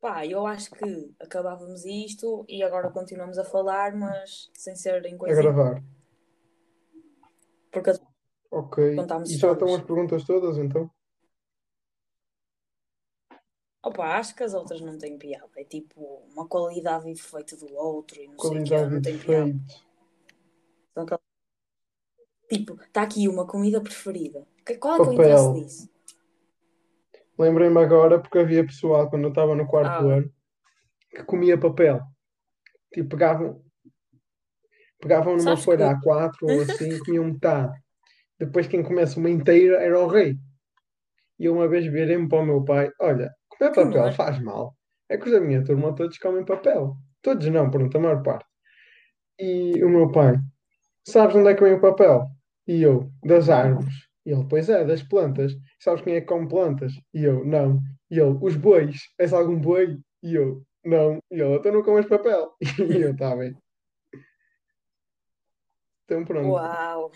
Pá, 0.00 0.26
eu 0.26 0.46
acho 0.46 0.70
que 0.70 1.14
acabávamos 1.20 1.84
isto 1.84 2.44
e 2.48 2.62
agora 2.62 2.90
continuamos 2.90 3.38
a 3.38 3.44
falar, 3.44 3.96
mas 3.96 4.50
sem 4.54 4.76
ser 4.76 5.04
em 5.06 5.14
A 5.14 5.18
coisinha. 5.18 5.42
gravar. 5.42 5.82
Porque 7.72 7.90
Ok. 8.50 8.94
Contámos 8.94 9.30
E 9.30 9.32
já 9.36 9.52
estão 9.52 9.66
histórias. 9.68 9.80
as 9.80 9.86
perguntas 9.86 10.24
todas, 10.24 10.58
então? 10.58 10.90
Opa, 13.84 14.16
acho 14.18 14.34
que 14.34 14.42
as 14.42 14.54
outras 14.54 14.80
não 14.80 14.96
têm 14.98 15.18
piada. 15.18 15.50
É 15.56 15.64
tipo 15.64 16.00
uma 16.32 16.46
qualidade 16.48 17.08
e 17.08 17.14
defeito 17.14 17.56
do 17.56 17.74
outro 17.74 18.20
e 18.20 18.28
não 18.28 18.38
sei 18.38 18.50
o 18.50 18.52
que, 18.64 18.68
Qualidade 18.70 18.94
não 18.94 19.02
tem 19.02 19.18
piada. 19.18 19.50
aquelas- 20.96 21.20
Tipo, 22.48 22.80
está 22.80 23.02
aqui 23.02 23.28
uma 23.28 23.46
comida 23.46 23.80
preferida. 23.80 24.46
Qual 24.80 24.94
é 24.94 24.98
Papel. 24.98 25.12
interesse 25.14 25.52
disso? 25.54 25.90
Lembrei-me 27.38 27.78
agora 27.80 28.18
porque 28.20 28.38
havia 28.38 28.64
pessoal 28.64 29.08
quando 29.10 29.24
eu 29.24 29.28
estava 29.30 29.54
no 29.54 29.66
quarto 29.66 29.90
Ah. 30.08 30.14
ano 30.16 30.30
que 31.10 31.22
comia 31.24 31.58
papel. 31.58 32.00
Tipo, 32.92 33.10
pegavam, 33.10 33.62
pegavam 35.00 35.32
numa 35.36 35.42
Sabes 35.56 35.64
folha 35.64 35.98
que- 36.00 36.08
A4 36.08 36.36
ou 36.42 36.60
assim, 36.88 36.98
comiam 37.00 37.24
metade. 37.24 37.76
Depois 38.38 38.66
quem 38.66 38.82
começa 38.82 39.18
uma 39.18 39.30
inteira 39.30 39.76
era 39.82 39.98
o 39.98 40.06
rei. 40.06 40.36
E 41.38 41.48
uma 41.48 41.68
vez 41.68 41.86
virei-me 41.86 42.28
para 42.28 42.40
o 42.42 42.46
meu 42.46 42.64
pai: 42.64 42.90
Olha, 43.00 43.30
comer 43.48 43.72
papel 43.74 44.12
faz 44.12 44.38
mal. 44.40 44.74
É 45.08 45.16
que 45.16 45.26
os 45.26 45.32
da 45.32 45.40
minha 45.40 45.62
turma 45.64 45.94
todos 45.94 46.18
comem 46.18 46.44
papel. 46.44 46.96
Todos 47.22 47.46
não, 47.48 47.70
pronto, 47.70 47.96
a 47.96 48.00
maior 48.00 48.22
parte. 48.22 48.46
E 49.38 49.82
o 49.84 49.88
meu 49.88 50.10
pai, 50.10 50.36
sabes 51.06 51.36
onde 51.36 51.50
é 51.50 51.54
que 51.54 51.62
vem 51.62 51.74
o 51.74 51.80
papel? 51.80 52.26
E 52.66 52.82
eu, 52.82 53.10
das 53.22 53.48
árvores. 53.48 53.94
E 54.26 54.32
ele, 54.32 54.44
pois 54.50 54.68
é, 54.68 54.84
das 54.84 55.04
plantas. 55.04 55.52
Sabes 55.78 56.02
quem 56.02 56.16
é 56.16 56.20
que 56.20 56.26
come 56.26 56.48
plantas? 56.48 56.92
E 57.14 57.22
eu, 57.22 57.44
não. 57.44 57.80
E 58.10 58.18
ele, 58.18 58.36
os 58.42 58.56
bois. 58.56 58.96
És 59.20 59.32
algum 59.32 59.56
boi? 59.56 60.00
E 60.20 60.34
eu, 60.34 60.66
não. 60.84 61.20
E 61.30 61.40
ele, 61.40 61.54
então 61.54 61.72
não 61.72 61.82
comes 61.84 62.06
papel. 62.06 62.52
E 62.90 63.02
eu, 63.02 63.16
tá 63.16 63.36
bem. 63.36 63.56
Então 66.04 66.24
pronto. 66.24 66.48
Uau! 66.48 67.12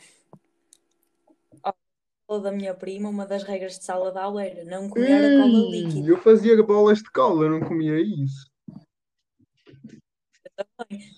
Da 2.42 2.53
minha 2.53 2.73
prima, 2.73 3.09
uma 3.09 3.27
das 3.27 3.42
regras 3.42 3.77
de 3.77 3.85
sala 3.85 4.12
de 4.12 4.18
aula 4.18 4.44
era 4.44 4.64
não 4.64 4.88
comer 4.88 5.12
a 5.12 5.42
cola 5.42 5.59
Ei, 5.59 5.83
líquida. 5.83 6.09
eu 6.09 6.16
fazia 6.16 6.62
bolas 6.62 6.99
de 6.99 7.11
cola, 7.11 7.46
eu 7.46 7.51
não 7.51 7.61
comia 7.61 7.99
isso. 7.99 8.49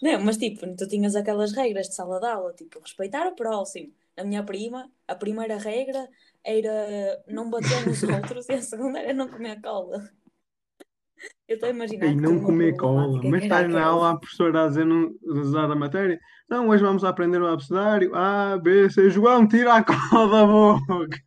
Não, 0.00 0.24
mas 0.24 0.38
tipo, 0.38 0.74
tu 0.74 0.88
tinhas 0.88 1.14
aquelas 1.14 1.52
regras 1.52 1.88
de 1.88 1.94
sala 1.94 2.18
de 2.18 2.26
aula, 2.26 2.54
tipo, 2.54 2.80
respeitar 2.80 3.26
o 3.26 3.34
próximo. 3.34 3.92
A 4.16 4.24
minha 4.24 4.44
prima, 4.44 4.90
a 5.08 5.14
primeira 5.14 5.56
regra 5.58 6.08
era 6.44 7.22
não 7.26 7.48
bater 7.50 7.86
nos 7.86 8.02
outros 8.04 8.48
e 8.48 8.52
a 8.54 8.62
segunda 8.62 8.98
era 8.98 9.14
não 9.14 9.28
comer 9.28 9.60
cola. 9.60 10.08
Eu 11.46 11.54
estou 11.54 11.68
a 11.68 11.72
imaginar 11.72 12.08
que 12.08 12.14
não 12.16 12.40
comer 12.42 12.76
cola. 12.76 13.20
Mas 13.30 13.44
estás 13.44 13.70
na 13.70 13.84
aula 13.84 14.10
a 14.10 14.18
professora 14.18 14.64
a 14.64 14.68
dizer 14.68 14.84
não 14.84 15.14
usar 15.24 15.70
a 15.70 15.74
matéria? 15.76 16.18
Não, 16.48 16.68
hoje 16.68 16.82
vamos 16.82 17.04
aprender 17.04 17.40
o 17.40 17.46
abecedário. 17.46 18.14
A, 18.14 18.58
B, 18.58 18.90
C. 18.90 19.08
João, 19.08 19.46
tira 19.46 19.74
a 19.74 19.84
cola 19.84 20.28
da 20.30 20.46
boca. 20.46 21.18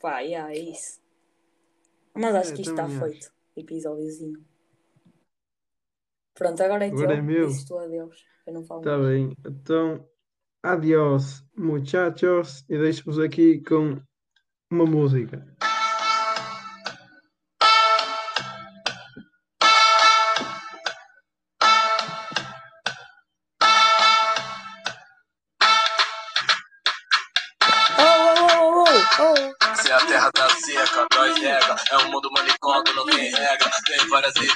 Pá, 0.00 0.20
yeah, 0.20 0.52
é 0.52 0.58
isso. 0.58 1.00
Mas 2.14 2.34
acho 2.34 2.52
É, 2.52 2.54
que 2.54 2.62
isto 2.62 2.70
está 2.70 2.84
acho. 2.84 2.98
feito. 3.00 3.32
Episódiozinho. 3.56 4.44
Pronto, 6.34 6.62
agora 6.62 6.86
é 6.86 6.90
teu. 6.90 6.98
Agora 6.98 7.14
é 7.14 7.22
meu. 7.22 7.46
Dizes 7.48 7.64
tu 7.64 7.78
adeus. 7.78 8.16
Eu 8.46 8.54
não 8.54 8.64
falo 8.64 8.80
Está 8.80 8.98
mais. 8.98 9.08
bem. 9.08 9.36
Então, 9.46 10.08
adiós, 10.62 11.44
muchachos. 11.56 12.64
E 12.68 12.76
deixo-vos 12.78 13.18
aqui 13.18 13.62
com 13.62 14.00
uma 14.70 14.84
música. 14.86 15.46
Oh, 27.98 28.02
oh, 28.02 28.84
oh, 28.84 28.84
oh, 28.84 29.24
oh. 29.24 29.76
Se 29.76 29.92
a 29.92 29.98
terra 30.06 30.30
tá 30.32 30.48
seca, 30.50 31.06
nós 31.14 31.38
rega. 31.38 31.76
É 31.90 31.96
um 31.98 32.10
mundo 32.10 32.30
manicômio, 32.32 32.94
não 32.94 33.06
tem 33.06 33.30
regra. 33.30 33.70
Tem 33.86 34.08
várias 34.08 34.34
ideias 34.36 34.54